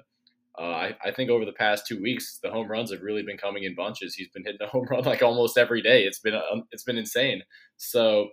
[0.59, 3.37] uh, I, I, think over the past two weeks, the home runs have really been
[3.37, 4.15] coming in bunches.
[4.15, 6.05] He's been hitting a home run like almost every day.
[6.05, 7.43] It's been um, it's been insane.
[7.77, 8.31] So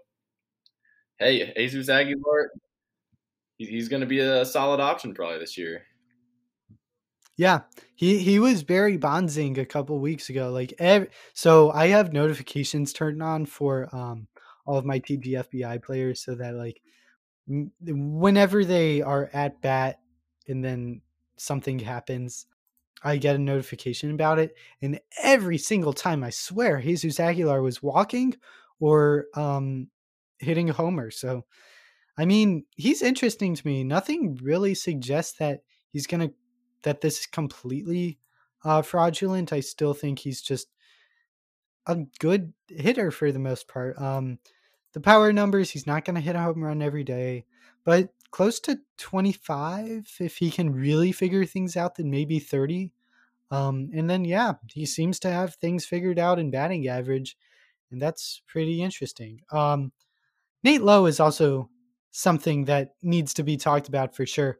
[1.24, 2.52] hey, Jesus Aguilar,
[3.58, 5.84] he's going to be a solid option probably this year.
[7.36, 7.62] Yeah,
[7.96, 10.52] he he was Barry Bondsing a couple weeks ago.
[10.52, 14.28] Like, every, so I have notifications turned on for um
[14.66, 16.80] all of my TGFBI players, so that like
[17.48, 20.00] whenever they are at bat
[20.48, 21.02] and then
[21.38, 22.46] something happens,
[23.04, 24.56] I get a notification about it.
[24.82, 28.36] And every single time, I swear, Jesus Aguilar was walking
[28.80, 29.88] or um
[30.40, 31.12] hitting a homer.
[31.12, 31.46] So,
[32.18, 33.84] I mean, he's interesting to me.
[33.84, 35.62] Nothing really suggests that
[35.92, 36.32] he's gonna
[36.84, 38.20] that this is completely
[38.64, 39.54] uh, fraudulent.
[39.54, 40.68] I still think he's just
[41.88, 44.00] a good hitter for the most part.
[44.00, 44.40] Um,
[44.94, 47.46] the power numbers, he's not going to hit a home run every day,
[47.84, 52.92] but close to 25 if he can really figure things out, then maybe 30.
[53.52, 57.38] Um, and then, yeah, he seems to have things figured out in batting average,
[57.92, 59.42] and that's pretty interesting.
[59.52, 59.92] Um,
[60.64, 61.70] Nate Lowe is also
[62.11, 64.59] something that needs to be talked about for sure.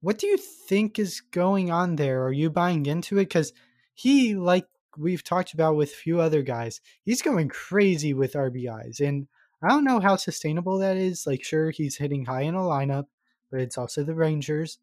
[0.00, 2.24] What do you think is going on there?
[2.24, 3.26] Are you buying into it?
[3.26, 3.52] Because
[3.94, 4.66] he, like
[4.98, 9.00] we've talked about with a few other guys, he's going crazy with RBIs.
[9.00, 9.28] And
[9.62, 11.26] I don't know how sustainable that is.
[11.26, 13.06] Like, sure, he's hitting high in a lineup,
[13.50, 14.78] but it's also the Rangers.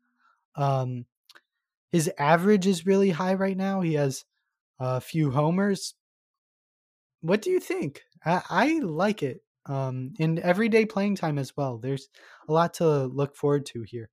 [0.56, 1.06] Um,
[1.92, 3.82] his average is really high right now.
[3.82, 4.26] He has
[4.80, 5.94] a few homers.
[7.22, 8.04] What do you think?
[8.26, 11.78] I, I like it um, and everyday playing time as well.
[11.78, 12.10] There's
[12.48, 14.10] a lot to look forward to here.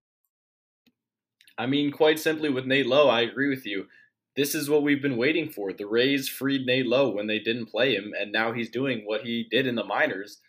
[1.59, 3.86] I mean, quite simply with Nate Lowe, I agree with you.
[4.36, 5.72] This is what we've been waiting for.
[5.72, 9.22] The Rays freed Nate Lowe when they didn't play him, and now he's doing what
[9.22, 10.40] he did in the minors.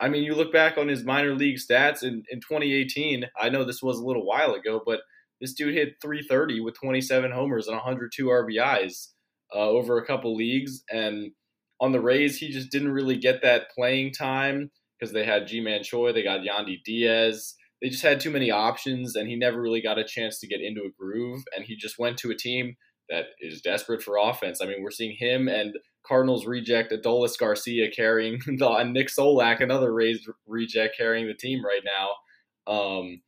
[0.00, 3.26] I mean, you look back on his minor league stats in, in 2018.
[3.38, 5.00] I know this was a little while ago, but
[5.40, 9.08] this dude hit 330 with 27 homers and 102 RBIs
[9.54, 10.82] uh, over a couple leagues.
[10.90, 11.32] And
[11.80, 15.82] on the Rays, he just didn't really get that playing time because they had Ji-Man
[15.82, 17.54] Choi, they got Yandy Diaz.
[17.80, 20.60] They just had too many options, and he never really got a chance to get
[20.60, 21.42] into a groove.
[21.56, 22.76] And he just went to a team
[23.08, 24.60] that is desperate for offense.
[24.60, 25.74] I mean, we're seeing him and
[26.06, 31.64] Cardinals reject Adolis Garcia carrying the and Nick Solak, another Rays reject, carrying the team
[31.64, 32.72] right now.
[32.72, 33.20] Um,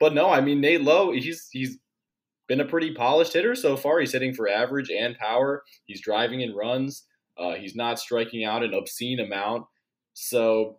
[0.00, 1.78] but no, I mean Nate Lowe, he's he's
[2.46, 4.00] been a pretty polished hitter so far.
[4.00, 5.62] He's hitting for average and power.
[5.86, 7.04] He's driving in runs.
[7.38, 9.66] Uh, he's not striking out an obscene amount.
[10.12, 10.78] So,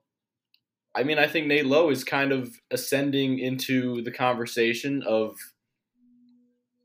[0.95, 5.35] I mean, I think Nate Lowe is kind of ascending into the conversation of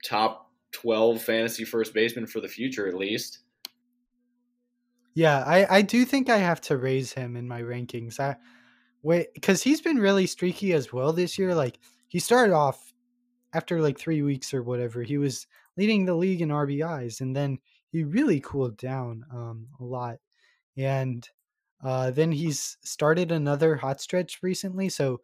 [0.04, 3.40] top 12 fantasy first baseman for the future, at least.
[5.14, 8.20] Yeah, I I do think I have to raise him in my rankings.
[8.20, 8.36] I
[9.02, 11.54] wait because he's been really streaky as well this year.
[11.54, 12.92] Like he started off
[13.52, 15.46] after like three weeks or whatever, he was
[15.76, 17.58] leading the league in RBIs, and then
[17.90, 20.18] he really cooled down um, a lot.
[20.76, 21.28] And
[21.82, 24.88] uh, then he's started another hot stretch recently.
[24.88, 25.20] So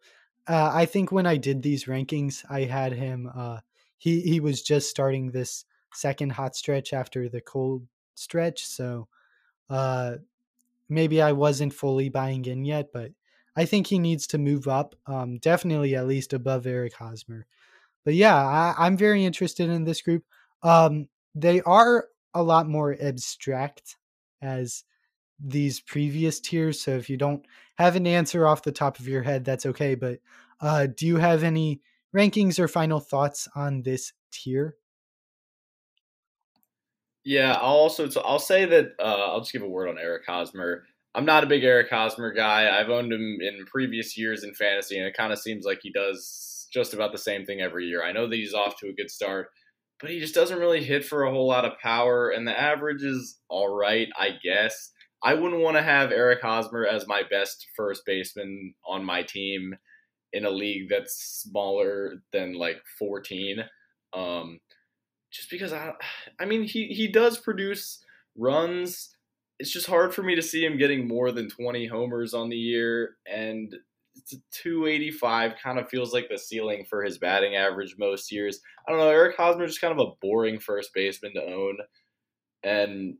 [0.47, 3.29] uh, I think when I did these rankings, I had him.
[3.33, 3.59] Uh,
[3.97, 8.65] he he was just starting this second hot stretch after the cold stretch.
[8.65, 9.07] So
[9.69, 10.15] uh,
[10.89, 13.11] maybe I wasn't fully buying in yet, but
[13.55, 14.95] I think he needs to move up.
[15.05, 17.45] Um, definitely at least above Eric Hosmer.
[18.05, 20.23] But yeah, I, am very interested in this group.
[20.63, 22.07] Um, they are
[22.37, 23.95] a lot more abstract
[24.41, 24.83] as
[25.39, 26.79] these previous tiers.
[26.81, 27.45] So if you don't
[27.77, 29.95] have an answer off the top of your head, that's okay.
[29.95, 30.19] But
[30.61, 31.81] uh, do you have any
[32.15, 34.75] rankings or final thoughts on this tier?
[37.23, 40.83] Yeah, I'll also I'll say that uh, I'll just give a word on Eric Hosmer.
[41.13, 42.79] I'm not a big Eric Hosmer guy.
[42.79, 45.91] I've owned him in previous years in fantasy, and it kind of seems like he
[45.91, 48.03] does just about the same thing every year.
[48.03, 49.49] I know that he's off to a good start,
[49.99, 53.03] but he just doesn't really hit for a whole lot of power, and the average
[53.03, 54.91] is all right, I guess.
[55.23, 59.75] I wouldn't want to have Eric Hosmer as my best first baseman on my team
[60.33, 63.63] in a league that's smaller than like 14.
[64.13, 64.59] Um,
[65.31, 65.93] just because I,
[66.39, 68.03] I mean, he he does produce
[68.37, 69.15] runs.
[69.59, 72.57] It's just hard for me to see him getting more than 20 homers on the
[72.57, 73.75] year, and
[74.51, 78.61] 285 kind of feels like the ceiling for his batting average most years.
[78.87, 79.09] I don't know.
[79.09, 81.77] Eric Hosmer is just kind of a boring first baseman to own,
[82.63, 83.17] and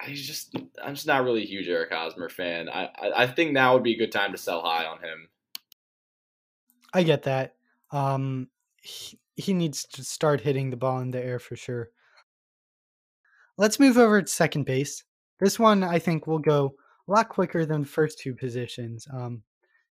[0.00, 2.68] I just I'm just not really a huge Eric Hosmer fan.
[2.68, 5.28] I I think now would be a good time to sell high on him.
[6.92, 7.54] I get that.
[7.92, 8.48] Um,
[8.82, 11.90] he, he needs to start hitting the ball in the air for sure.
[13.56, 15.04] Let's move over to second base.
[15.38, 16.74] This one I think will go
[17.08, 19.06] a lot quicker than first two positions.
[19.12, 19.42] Um,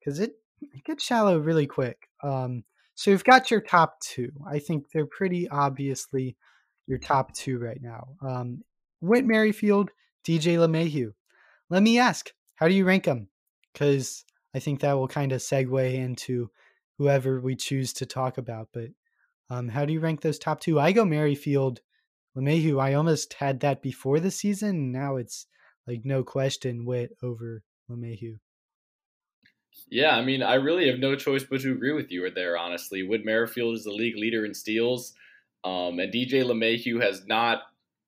[0.03, 2.09] because it, it gets shallow really quick.
[2.21, 2.63] Um,
[2.95, 4.31] so you've got your top two.
[4.45, 6.35] I think they're pretty obviously
[6.87, 8.09] your top two right now.
[8.21, 8.63] Um,
[9.01, 9.91] Whit Merrifield,
[10.25, 11.13] DJ LeMahieu.
[11.69, 13.29] Let me ask, how do you rank them?
[13.71, 16.49] Because I think that will kind of segue into
[16.97, 18.69] whoever we choose to talk about.
[18.73, 18.89] But
[19.49, 20.79] um, how do you rank those top two?
[20.79, 21.81] I go Merrifield,
[22.37, 22.81] LeMahieu.
[22.81, 24.91] I almost had that before the season.
[24.91, 25.47] Now it's
[25.87, 28.37] like no question Whit over LeMahieu.
[29.89, 33.03] Yeah, I mean, I really have no choice but to agree with you there, honestly.
[33.03, 35.13] Whit Merrifield is the league leader in steals,
[35.63, 37.61] um, and DJ LeMahieu has not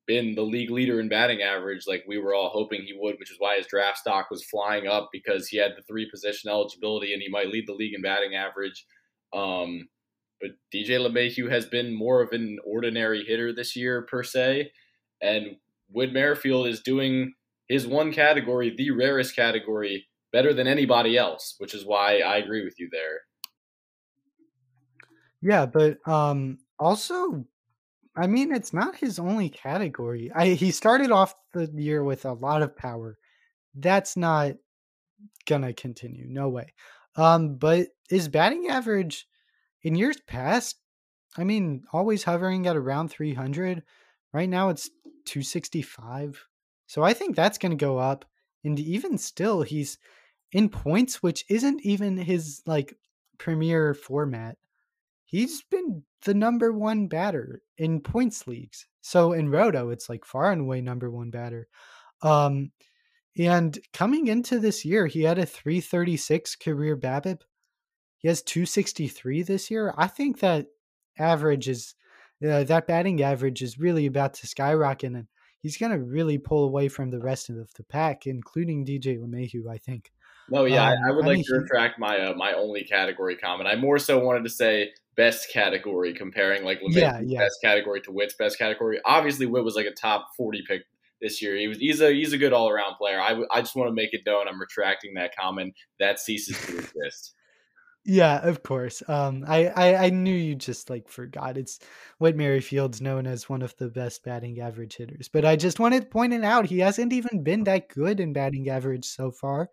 [0.08, 3.32] been the league leader in batting average like we were all hoping he would, which
[3.32, 7.14] is why his draft stock was flying up because he had the three position eligibility
[7.14, 8.86] and he might lead the league in batting average.
[9.34, 9.88] Um,
[10.40, 14.72] but DJ LeMahieu has been more of an ordinary hitter this year per se,
[15.22, 15.56] and
[15.90, 17.34] Whit Merrifield is doing
[17.68, 22.66] his one category, the rarest category, better than anybody else, which is why I agree
[22.66, 23.22] with you there.
[25.42, 27.46] Yeah, but um, also
[28.18, 30.30] I mean, it's not his only category.
[30.36, 33.18] I he started off the year with a lot of power.
[33.76, 34.56] That's not
[35.48, 36.26] gonna continue.
[36.28, 36.74] No way.
[37.16, 39.28] Um, but his batting average
[39.84, 40.76] in years past,
[41.38, 43.84] I mean, always hovering at around 300.
[44.34, 44.90] Right now it's
[45.28, 46.46] 265.
[46.88, 48.26] So I think that's going to go up.
[48.66, 49.98] And even still, he's
[50.56, 52.96] in points, which isn't even his like
[53.38, 54.58] premier format
[55.26, 58.88] he's been the number one batter in points leagues.
[59.02, 61.68] So in Roto, it's like far and away number one batter.
[62.22, 62.72] Um,
[63.38, 67.42] and coming into this year, he had a 336 career BABIP.
[68.18, 69.94] He has 263 this year.
[69.98, 70.68] I think that
[71.20, 71.96] average is
[72.46, 75.28] uh, that batting average is really about to skyrocket, and
[75.60, 79.70] he's going to really pull away from the rest of the pack, including DJ LeMahieu.
[79.70, 80.12] I think.
[80.50, 82.84] No, yeah, um, I, I, would I like mean, to retract my uh, my only
[82.84, 83.68] category comment.
[83.68, 87.40] I more so wanted to say best category, comparing like yeah, yeah.
[87.40, 89.00] best category to Whit's best category.
[89.06, 90.84] Obviously, Whit was like a top forty pick
[91.22, 91.56] this year.
[91.56, 93.20] He was he's a he's a good all around player.
[93.20, 95.74] I, I just want to make it known I'm retracting that comment.
[96.00, 97.34] That ceases to exist.
[98.08, 99.02] Yeah, of course.
[99.08, 101.58] Um, I, I, I knew you just like forgot.
[101.58, 101.80] It's
[102.20, 106.02] Whit Merrifield's known as one of the best batting average hitters, but I just wanted
[106.04, 106.68] to point it out.
[106.68, 109.72] He hasn't even been that good in batting average so far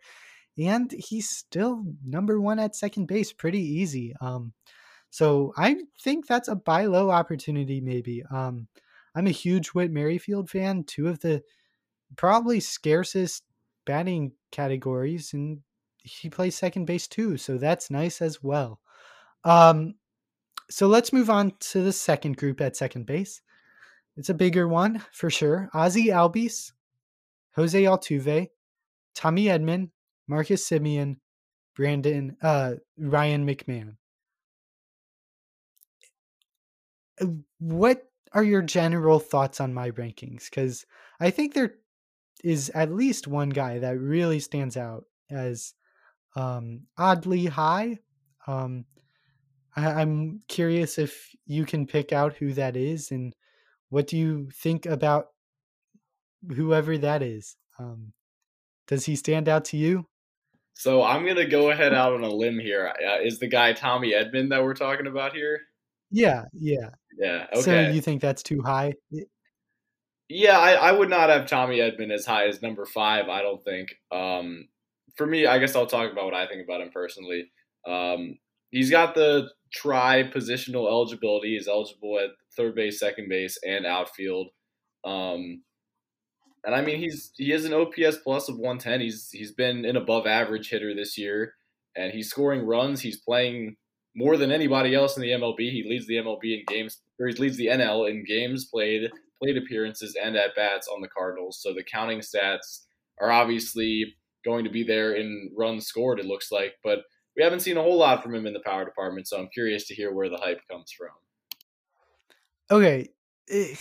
[0.59, 4.15] and he's still number one at second base pretty easy.
[4.21, 4.53] Um,
[5.11, 8.23] so I think that's a buy low opportunity, maybe.
[8.31, 8.69] Um,
[9.15, 11.43] I'm a huge Whit Merrifield fan, two of the
[12.17, 13.45] probably scarcest
[13.85, 15.61] batting categories, and
[16.03, 18.81] he plays second base too, so that's nice as well.
[19.45, 19.95] Um,
[20.71, 23.43] so let's move on to the second group at second base.
[24.17, 25.69] It's a bigger one for sure.
[25.75, 26.73] Ozzie Albies,
[27.55, 28.49] Jose Altuve,
[29.15, 29.91] Tommy Edman,
[30.29, 31.17] Marcus Semien,
[31.75, 33.97] Brandon uh, Ryan McMahon.
[37.21, 37.27] Uh,
[37.59, 40.45] what are your general thoughts on my rankings?
[40.51, 40.87] Because
[41.21, 41.75] I think there
[42.43, 45.75] is at least one guy that really stands out as
[46.37, 47.99] um, oddly high.
[48.47, 48.85] Um,
[49.77, 53.35] I- am curious if you can pick out who that is and
[53.91, 55.29] what do you think about
[56.55, 57.57] whoever that is.
[57.79, 58.13] Um,
[58.87, 60.07] does he stand out to you?
[60.75, 62.93] So I'm gonna go ahead out on a limb here.
[63.07, 65.61] Uh, is the guy Tommy Edman that we're talking about here?
[66.11, 67.47] Yeah, yeah, yeah.
[67.53, 67.61] Okay.
[67.61, 68.95] So you think that's too high?
[70.29, 73.29] Yeah, I, I would not have Tommy Edman as high as number five.
[73.29, 73.95] I don't think.
[74.11, 74.69] Um,
[75.17, 77.51] for me, I guess I'll talk about what I think about him personally.
[77.87, 78.39] Um,
[78.71, 81.55] he's got the tri positional eligibility.
[81.55, 84.49] He's eligible at third base, second base, and outfield.
[85.05, 85.63] Um,
[86.65, 89.01] and I mean, he's he has an OPS plus of 110.
[89.01, 91.55] He's he's been an above average hitter this year,
[91.97, 93.01] and he's scoring runs.
[93.01, 93.77] He's playing
[94.15, 95.59] more than anybody else in the MLB.
[95.59, 99.11] He leads the MLB in games, or he leads the NL in games played,
[99.43, 101.61] plate appearances, and at bats on the Cardinals.
[101.61, 102.83] So the counting stats
[103.21, 106.21] are obviously going to be there in runs scored.
[106.21, 107.01] It looks like, but
[107.37, 109.27] we haven't seen a whole lot from him in the power department.
[109.27, 111.09] So I'm curious to hear where the hype comes from.
[112.71, 113.09] Okay.
[113.51, 113.75] Eh,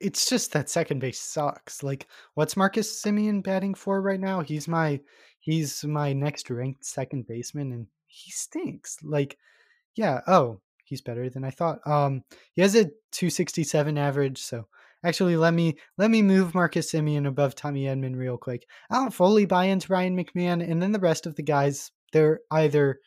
[0.00, 1.82] It's just that second base sucks.
[1.82, 4.40] Like, what's Marcus Semien batting for right now?
[4.40, 5.00] He's my
[5.40, 8.98] he's my next ranked second baseman, and he stinks.
[9.02, 9.38] Like,
[9.94, 10.20] yeah.
[10.26, 11.86] Oh, he's better than I thought.
[11.86, 12.24] Um,
[12.54, 14.38] he has a 267 average.
[14.38, 14.66] So
[15.04, 18.66] actually, let me let me move Marcus Semien above Tommy Edman real quick.
[18.90, 22.40] I don't fully buy into Ryan McMahon, and then the rest of the guys, they're
[22.50, 23.00] either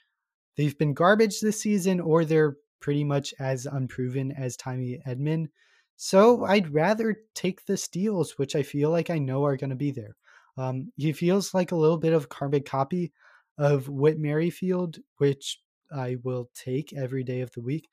[0.58, 5.48] they've been garbage this season or they're pretty much as unproven as Tommy Edman.
[6.04, 9.76] So I'd rather take the steals, which I feel like I know are going to
[9.76, 10.16] be there.
[10.58, 13.14] Um, he feels like a little bit of carbon copy
[13.60, 15.60] of Whit Merrifield, which
[15.96, 17.88] I will take every day of the week.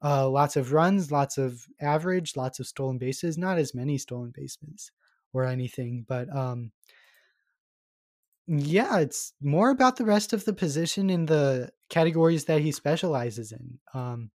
[0.00, 3.36] Uh, lots of runs, lots of average, lots of stolen bases.
[3.36, 4.92] Not as many stolen bases
[5.32, 6.70] or anything, but um,
[8.46, 13.50] yeah, it's more about the rest of the position in the categories that he specializes
[13.50, 13.80] in.
[13.94, 14.30] Um,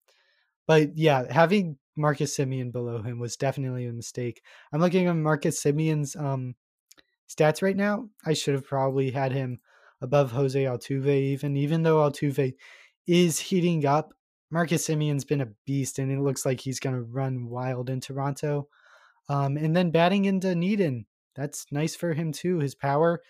[0.67, 4.41] but yeah, having Marcus Semien below him was definitely a mistake.
[4.71, 6.55] I'm looking at Marcus Semien's um,
[7.29, 8.09] stats right now.
[8.25, 9.59] I should have probably had him
[10.01, 12.53] above Jose Altuve, even even though Altuve
[13.07, 14.13] is heating up.
[14.51, 17.99] Marcus Simeon's been a beast, and it looks like he's going to run wild in
[17.99, 18.67] Toronto.
[19.27, 21.05] Um, and then batting into Dunedin,
[21.35, 22.59] that's nice for him too.
[22.59, 23.21] His power,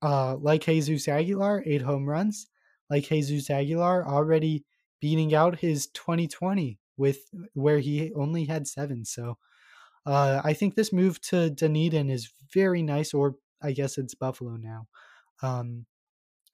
[0.00, 2.46] uh, like Jesus Aguilar, eight home runs.
[2.88, 4.64] Like Jesus Aguilar, already
[5.00, 9.04] beating out his 2020 with where he only had seven.
[9.04, 9.38] So
[10.06, 14.56] uh, I think this move to Dunedin is very nice, or I guess it's Buffalo
[14.56, 14.88] now.
[15.42, 15.86] Um,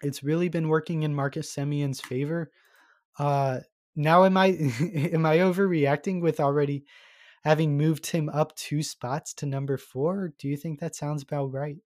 [0.02, 2.50] it's really been working in Marcus Semien's favor.
[3.18, 3.60] Uh,
[3.94, 4.48] now, am I
[5.12, 6.84] am I overreacting with already
[7.44, 10.32] having moved him up two spots to number four?
[10.38, 11.76] Do you think that sounds about right?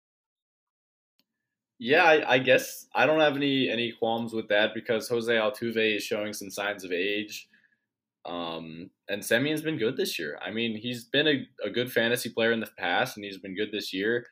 [1.82, 5.96] Yeah, I, I, guess I don't have any any qualms with that because Jose Altuve
[5.96, 7.48] is showing some signs of age.
[8.26, 10.38] Um, and Semien's been good this year.
[10.44, 13.56] I mean, he's been a, a good fantasy player in the past, and he's been
[13.56, 14.26] good this year.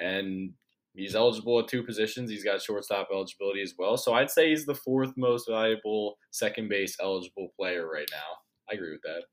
[0.00, 0.52] And
[0.94, 2.30] he's eligible at two positions.
[2.30, 3.96] He's got shortstop eligibility as well.
[3.96, 8.38] So I'd say he's the fourth most valuable second base eligible player right now.
[8.70, 9.24] I agree with that.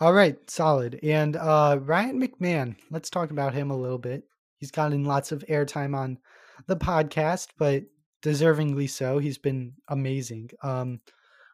[0.00, 0.98] All right, solid.
[1.04, 4.24] And uh, Ryan McMahon, let's talk about him a little bit.
[4.58, 6.18] He's gotten lots of airtime on
[6.66, 7.84] the podcast, but
[8.22, 9.18] deservingly so.
[9.18, 10.50] He's been amazing.
[10.62, 11.00] Um,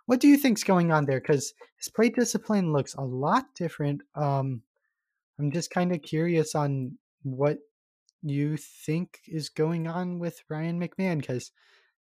[0.07, 1.20] what do you think's going on there?
[1.20, 4.03] Because his plate discipline looks a lot different.
[4.14, 4.62] Um,
[5.38, 7.59] I'm just kind of curious on what
[8.22, 11.53] you think is going on with Ryan McMahon because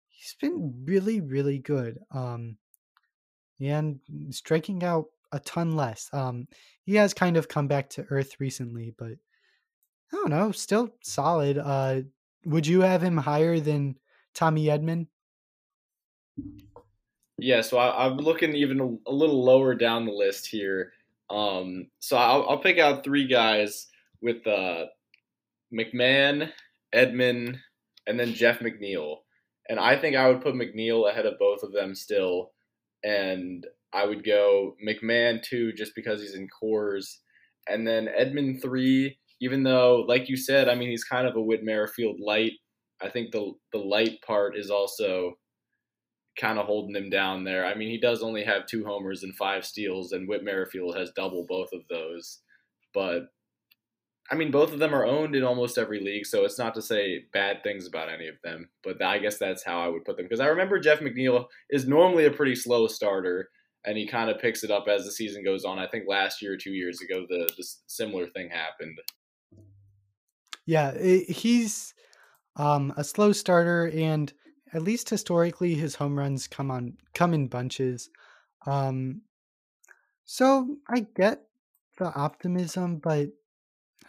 [0.09, 1.99] he's been really, really good.
[2.11, 2.57] Um,
[3.61, 6.09] and striking out a ton less.
[6.13, 6.49] Um,
[6.85, 9.13] he has kind of come back to earth recently, but
[10.13, 11.59] I don't know, still solid.
[11.59, 12.01] Uh,
[12.45, 13.97] would you have him higher than
[14.35, 15.07] Tommy Edman?
[17.39, 20.93] Yeah, so I, am looking even a, a, little lower down the list here.
[21.31, 23.87] Um, so I'll, I'll, pick out three guys
[24.21, 24.87] with uh,
[25.73, 26.51] McMahon,
[26.95, 27.59] Edman,
[28.07, 29.19] and then Jeff McNeil.
[29.69, 32.51] And I think I would put McNeil ahead of both of them still.
[33.05, 37.19] And I would go McMahon two just because he's in Coors,
[37.69, 41.43] And then Edman three even though, like you said, I mean, he's kind of a
[41.43, 42.53] Whit Merrifield light.
[43.03, 45.39] I think the the light part is also
[46.39, 47.67] kind of holding him down there.
[47.67, 51.11] I mean, he does only have two homers and five steals, and Whit Merrifield has
[51.11, 52.41] double both of those.
[52.95, 53.29] But
[54.31, 56.83] I mean, both of them are owned in almost every league, so it's not to
[56.83, 60.17] say bad things about any of them, but I guess that's how I would put
[60.17, 60.27] them.
[60.27, 63.51] Because I remember Jeff McNeil is normally a pretty slow starter,
[63.85, 65.81] and he kind of picks it up as the season goes on.
[65.81, 68.99] I think last year or two years ago, the, the similar thing happened.
[70.71, 71.95] Yeah, it, he's
[72.57, 74.33] um, a slow starter, and
[74.73, 78.11] at least historically, his home runs come on come in bunches.
[78.67, 79.23] Um,
[80.25, 81.45] so I get
[81.99, 83.29] the optimism, but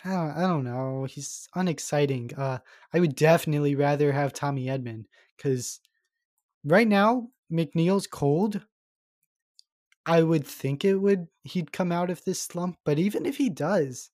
[0.05, 1.05] I don't, I don't know.
[1.05, 2.32] He's unexciting.
[2.38, 2.59] Uh,
[2.93, 5.05] I would definitely rather have Tommy Edman
[5.38, 5.82] because
[6.66, 8.66] right now McNeil's cold.
[10.05, 13.49] I would think it would he'd come out of this slump, but even if he
[13.49, 14.12] does,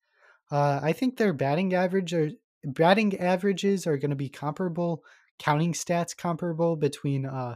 [0.52, 2.32] uh, I think their batting average or
[2.64, 5.04] batting averages are going to be comparable,
[5.40, 7.56] counting stats comparable between uh,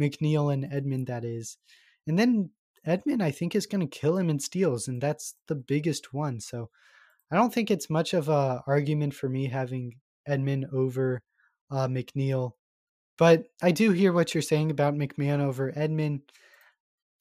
[0.00, 1.06] McNeil and Edman.
[1.06, 1.58] That is,
[2.06, 2.50] and then
[2.86, 6.40] Edman I think is going to kill him in steals, and that's the biggest one.
[6.40, 6.70] So
[7.30, 9.96] I don't think it's much of a argument for me having
[10.28, 11.22] Edman over
[11.70, 12.52] uh, McNeil,
[13.18, 16.22] but I do hear what you're saying about McMahon over Edman.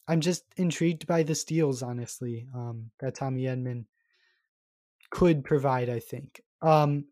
[0.07, 3.86] I'm just intrigued by the steals, honestly, um, that Tommy Edman
[5.12, 5.89] could provide.
[5.89, 6.41] I think.
[6.62, 7.05] Um,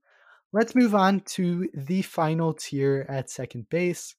[0.51, 4.15] let's move on to the final tier at second base,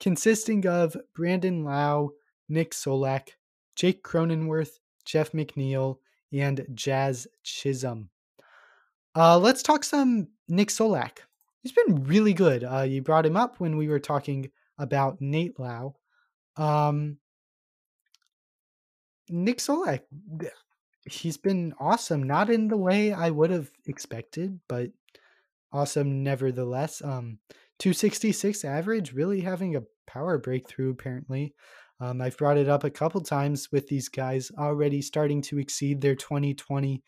[0.00, 2.12] consisting of Brandon Lowe,
[2.48, 3.30] Nick Solak,
[3.76, 5.98] Jake Cronenworth, Jeff McNeil,
[6.32, 8.10] and Jazz Chisholm.
[9.14, 11.18] Uh, let's talk some Nick Solak.
[11.62, 12.64] He's been really good.
[12.64, 15.96] Uh, you brought him up when we were talking about Nate Lowe.
[16.56, 17.18] Um,
[19.30, 20.00] Nick Solak,
[21.06, 22.22] he's been awesome.
[22.22, 24.90] Not in the way I would have expected, but
[25.72, 27.02] awesome nevertheless.
[27.02, 27.38] Um,
[27.78, 31.54] 266 average, really having a power breakthrough apparently.
[32.00, 36.00] Um, I've brought it up a couple times with these guys already starting to exceed
[36.00, 37.02] their 2020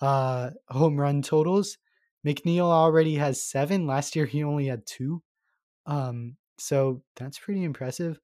[0.00, 1.78] uh, home run totals.
[2.26, 3.86] McNeil already has seven.
[3.86, 5.22] Last year he only had two.
[5.86, 8.18] Um, so that's pretty impressive.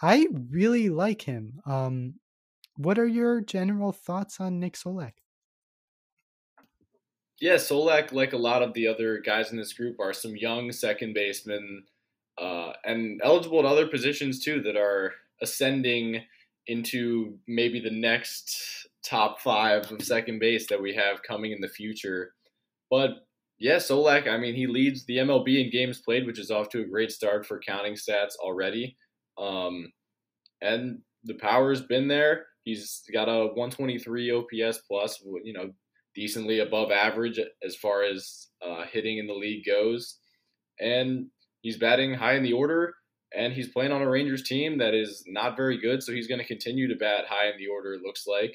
[0.00, 1.60] I really like him.
[1.66, 2.14] Um,
[2.78, 5.14] what are your general thoughts on Nick Solak?
[7.40, 10.70] Yeah, Solak, like a lot of the other guys in this group, are some young
[10.70, 11.84] second basemen
[12.40, 15.12] uh, and eligible at other positions too that are
[15.42, 16.22] ascending
[16.68, 21.68] into maybe the next top five of second base that we have coming in the
[21.68, 22.32] future.
[22.90, 23.26] But
[23.58, 26.82] yeah, Solak, I mean, he leads the MLB in games played, which is off to
[26.82, 28.96] a great start for counting stats already.
[29.36, 29.92] Um,
[30.60, 32.46] and the power's been there.
[32.68, 35.70] He's got a 123 OPS plus, you know,
[36.14, 40.18] decently above average as far as uh, hitting in the league goes.
[40.78, 41.28] And
[41.62, 42.94] he's batting high in the order
[43.34, 46.40] and he's playing on a Rangers team that is not very good, so he's going
[46.40, 47.94] to continue to bat high in the order.
[47.94, 48.54] It looks like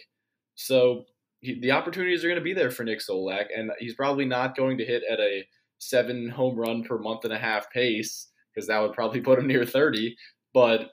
[0.53, 1.05] so.
[1.39, 4.55] He, the opportunities are going to be there for Nick Solak, and he's probably not
[4.55, 5.43] going to hit at a
[5.79, 9.47] seven home run per month and a half pace because that would probably put him
[9.47, 10.15] near thirty.
[10.53, 10.91] But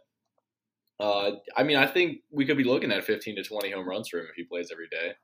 [1.00, 4.08] uh, I mean, I think we could be looking at fifteen to twenty home runs
[4.08, 5.14] for him if he plays every day.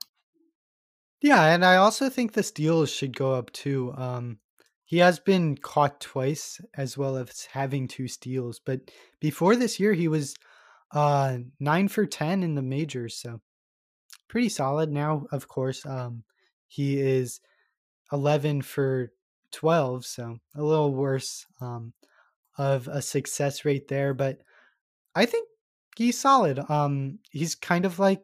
[1.23, 3.93] Yeah, and I also think the steals should go up too.
[3.97, 4.39] Um,
[4.85, 9.93] he has been caught twice as well as having two steals, but before this year
[9.93, 10.35] he was
[10.93, 13.41] uh 9 for 10 in the majors, so
[14.29, 15.85] pretty solid now of course.
[15.87, 16.25] Um
[16.69, 17.41] he is
[18.13, 19.13] 11 for
[19.53, 21.93] 12, so a little worse um
[22.59, 24.43] of a success rate there, but
[25.15, 25.49] I think
[25.97, 26.59] he's solid.
[26.71, 28.23] Um he's kind of like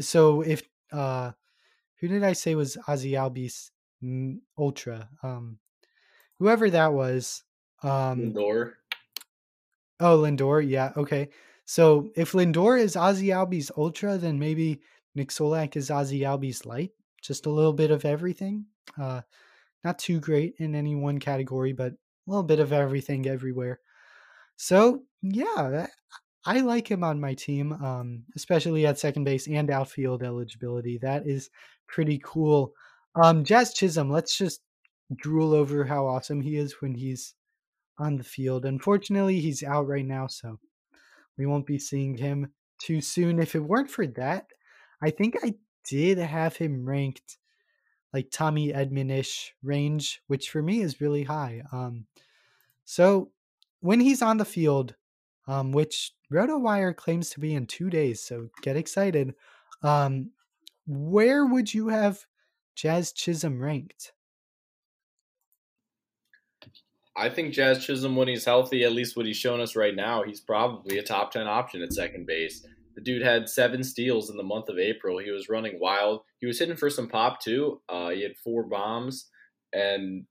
[0.00, 0.62] so if
[0.92, 1.32] uh
[2.00, 3.70] who did I say was Ozzie Albies
[4.58, 5.08] Ultra?
[5.22, 5.58] Um
[6.38, 7.42] whoever that was.
[7.82, 8.72] Um, Lindor.
[10.00, 10.66] Oh, Lindor.
[10.68, 10.92] Yeah.
[10.96, 11.28] Okay.
[11.64, 14.80] So if Lindor is Ozzie Albies Ultra, then maybe
[15.14, 16.92] Nick Solak is Ozzie Albies Light.
[17.22, 18.66] Just a little bit of everything.
[18.98, 19.22] Uh,
[19.82, 21.96] not too great in any one category, but a
[22.26, 23.80] little bit of everything everywhere.
[24.56, 25.90] So yeah, that,
[26.46, 30.98] I like him on my team, um, especially at second base and outfield eligibility.
[30.98, 31.50] That is
[31.88, 32.72] pretty cool.
[33.16, 34.60] Um, Jazz Chisholm, let's just
[35.14, 37.34] drool over how awesome he is when he's
[37.98, 38.64] on the field.
[38.64, 40.58] Unfortunately, he's out right now, so
[41.36, 43.40] we won't be seeing him too soon.
[43.40, 44.46] If it weren't for that,
[45.02, 45.54] I think I
[45.88, 47.38] did have him ranked
[48.12, 51.62] like Tommy Edman-ish range, which for me is really high.
[51.72, 52.06] Um,
[52.84, 53.30] so
[53.80, 54.94] when he's on the field,
[55.46, 59.34] um, which RotoWire claims to be in two days, so get excited.
[59.82, 60.30] Um,
[60.86, 62.26] where would you have
[62.74, 64.12] Jazz Chisholm ranked?
[67.16, 70.22] I think Jazz Chisholm, when he's healthy, at least what he's shown us right now,
[70.22, 72.66] he's probably a top 10 option at second base.
[72.94, 75.18] the dude had seven steals in the month of April.
[75.18, 76.22] He was running wild.
[76.40, 77.80] He was hitting for some pop too.
[77.88, 79.30] Uh, he had four bombs,
[79.72, 80.26] and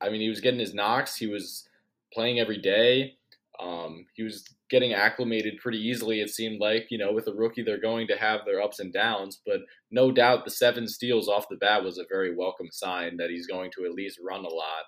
[0.00, 1.16] I mean, he was getting his knocks.
[1.16, 1.68] He was
[2.12, 3.16] playing every day.
[3.62, 6.20] Um, he was getting acclimated pretty easily.
[6.20, 8.92] It seemed like you know, with a rookie, they're going to have their ups and
[8.92, 9.60] downs, but
[9.90, 13.46] no doubt the seven steals off the bat was a very welcome sign that he's
[13.46, 14.84] going to at least run a lot.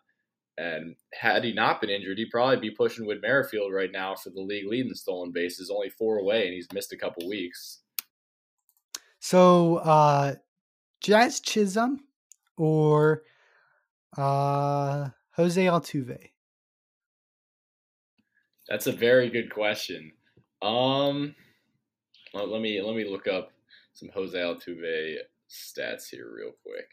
[0.57, 4.31] And had he not been injured, he'd probably be pushing with Merrifield right now for
[4.31, 7.81] the league lead in stolen bases, only four away, and he's missed a couple weeks.
[9.19, 10.35] So, uh,
[11.01, 12.01] Jazz Chisholm
[12.57, 13.23] or
[14.17, 16.31] uh, Jose Altuve?
[18.69, 20.13] That's a very good question.
[20.63, 21.35] Um,
[22.33, 23.53] let, let me let me look up
[23.93, 25.17] some Jose Altuve
[25.51, 26.89] stats here real quick.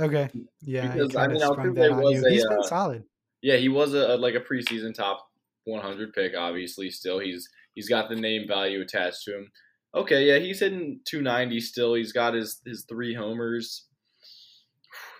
[0.00, 0.28] Okay.
[0.62, 0.92] Yeah.
[0.92, 3.04] Because I mean, Altuve was a, He's been uh, solid.
[3.42, 5.28] Yeah, he was a, like a preseason top
[5.64, 6.32] 100 pick.
[6.36, 9.50] Obviously, still he's he's got the name value attached to him.
[9.94, 11.94] Okay, yeah, he's hitting 290 still.
[11.94, 13.86] He's got his his three homers.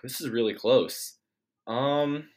[0.03, 1.15] This is really close.
[1.65, 2.27] Um,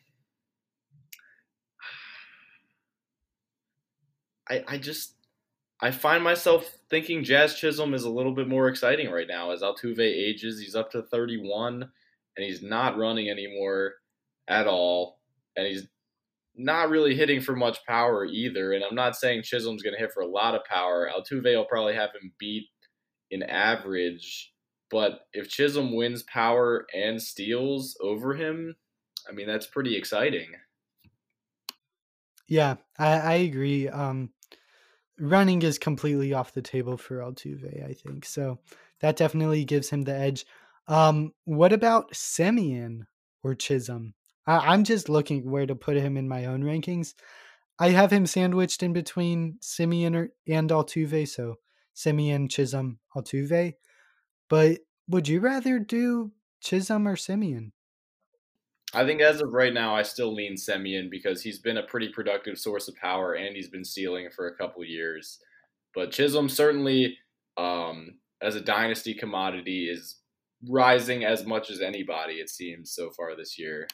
[4.49, 5.15] I I just
[5.81, 9.63] I find myself thinking Jazz Chisholm is a little bit more exciting right now as
[9.63, 10.61] Altuve ages.
[10.61, 11.91] He's up to 31 and
[12.45, 13.95] he's not running anymore
[14.49, 15.21] at all.
[15.57, 15.87] And he's
[16.57, 18.73] not really hitting for much power either.
[18.73, 21.09] And I'm not saying Chisholm's going to hit for a lot of power.
[21.09, 22.67] Altuve will probably have him beat
[23.31, 24.53] in average.
[24.91, 28.75] But if Chisholm wins power and steals over him,
[29.29, 30.49] I mean, that's pretty exciting.
[32.49, 33.89] Yeah, I, I agree.
[33.89, 34.31] Um,
[35.19, 38.25] running is completely off the table for Altuve, I think.
[38.25, 38.59] So
[39.01, 40.47] that definitely gives him the edge.
[40.87, 43.03] Um, what about Semien
[43.43, 44.15] or Chisholm?
[44.47, 47.15] I, I'm just looking where to put him in my own rankings.
[47.79, 51.57] I have him sandwiched in between Semien or, and Altuve, so
[51.95, 53.75] Semien, Chisholm, Altuve.
[54.49, 57.73] But would you rather do Chisholm or Semien?
[58.95, 62.09] I think as of right now, I still lean Semien because he's been a pretty
[62.09, 65.39] productive source of power and he's been stealing for a couple years.
[65.95, 67.19] But Chisholm certainly,
[67.59, 70.21] um, as a dynasty commodity, is
[70.67, 73.87] rising as much as anybody, it seems, so far this year.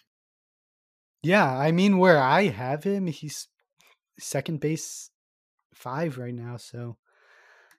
[1.23, 3.49] Yeah, I mean, where I have him, he's
[4.19, 5.11] second base
[5.75, 6.99] five right now, so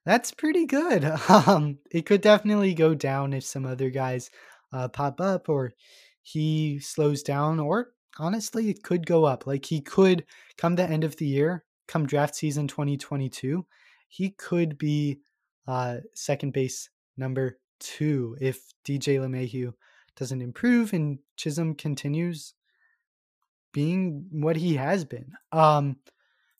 [0.06, 1.04] that's pretty good.
[1.30, 4.30] Um, it could definitely go down if some other guys
[4.74, 5.74] uh, pop up or
[6.26, 9.46] he slows down, or honestly, it could go up.
[9.46, 10.26] Like he could
[10.58, 13.64] come the end of the year, come draft season 2022,
[14.08, 15.20] he could be
[15.68, 19.72] uh, second base number two if DJ LeMahieu
[20.16, 22.56] doesn't improve and Chisholm continues
[23.72, 25.32] being what he has been.
[25.52, 25.98] Um,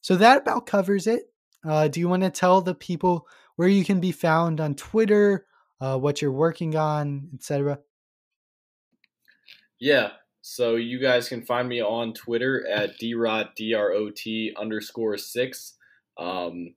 [0.02, 1.24] so that about covers it.
[1.68, 5.48] Uh, do you want to tell the people where you can be found on Twitter,
[5.82, 7.80] uh, what you're working on, etc.?
[9.86, 10.14] Yeah.
[10.42, 15.16] So you guys can find me on Twitter at drot d r o t underscore
[15.16, 15.78] six.
[16.18, 16.74] Um,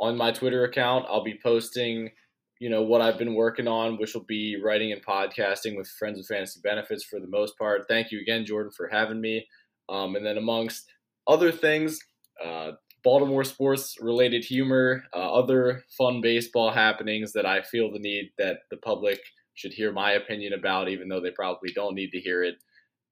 [0.00, 2.12] on my Twitter account, I'll be posting,
[2.58, 6.18] you know, what I've been working on, which will be writing and podcasting with Friends
[6.18, 7.82] of Fantasy Benefits for the most part.
[7.88, 9.46] Thank you again, Jordan, for having me.
[9.90, 10.86] Um, and then amongst
[11.26, 11.98] other things,
[12.42, 12.70] uh,
[13.04, 18.60] Baltimore sports related humor, uh, other fun baseball happenings that I feel the need that
[18.70, 19.20] the public
[19.56, 22.56] should hear my opinion about, even though they probably don't need to hear it.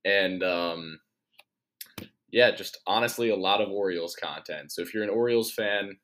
[0.04, 1.00] And um,
[2.30, 4.70] yeah, just honestly, a lot of Orioles content.
[4.70, 5.96] So if you're an Orioles fan,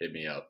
[0.00, 0.48] hit me up.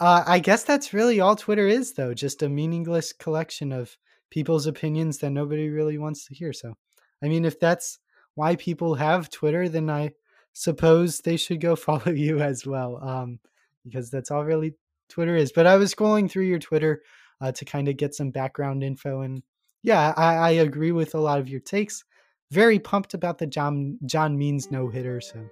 [0.00, 3.96] Uh, I guess that's really all Twitter is, though, just a meaningless collection of
[4.30, 6.52] people's opinions that nobody really wants to hear.
[6.52, 6.74] So,
[7.22, 7.98] I mean, if that's
[8.34, 10.12] why people have Twitter, then I
[10.52, 13.40] suppose they should go follow you as well, um,
[13.84, 14.74] because that's all really
[15.08, 15.52] Twitter is.
[15.52, 17.02] But I was scrolling through your Twitter
[17.44, 19.42] uh, to kind of get some background info, and
[19.82, 22.02] yeah, I, I, agree with a lot of your takes.
[22.50, 25.44] Very pumped about the John John Means no hitter, so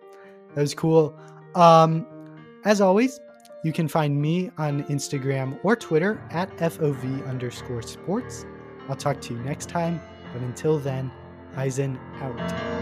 [0.54, 1.14] that was cool.
[1.54, 2.06] Um,
[2.64, 3.20] as always,
[3.62, 8.46] you can find me on Instagram or Twitter at FOV underscore sports.
[8.88, 10.00] I'll talk to you next time,
[10.32, 11.12] but until then,
[11.56, 12.81] Eisen out.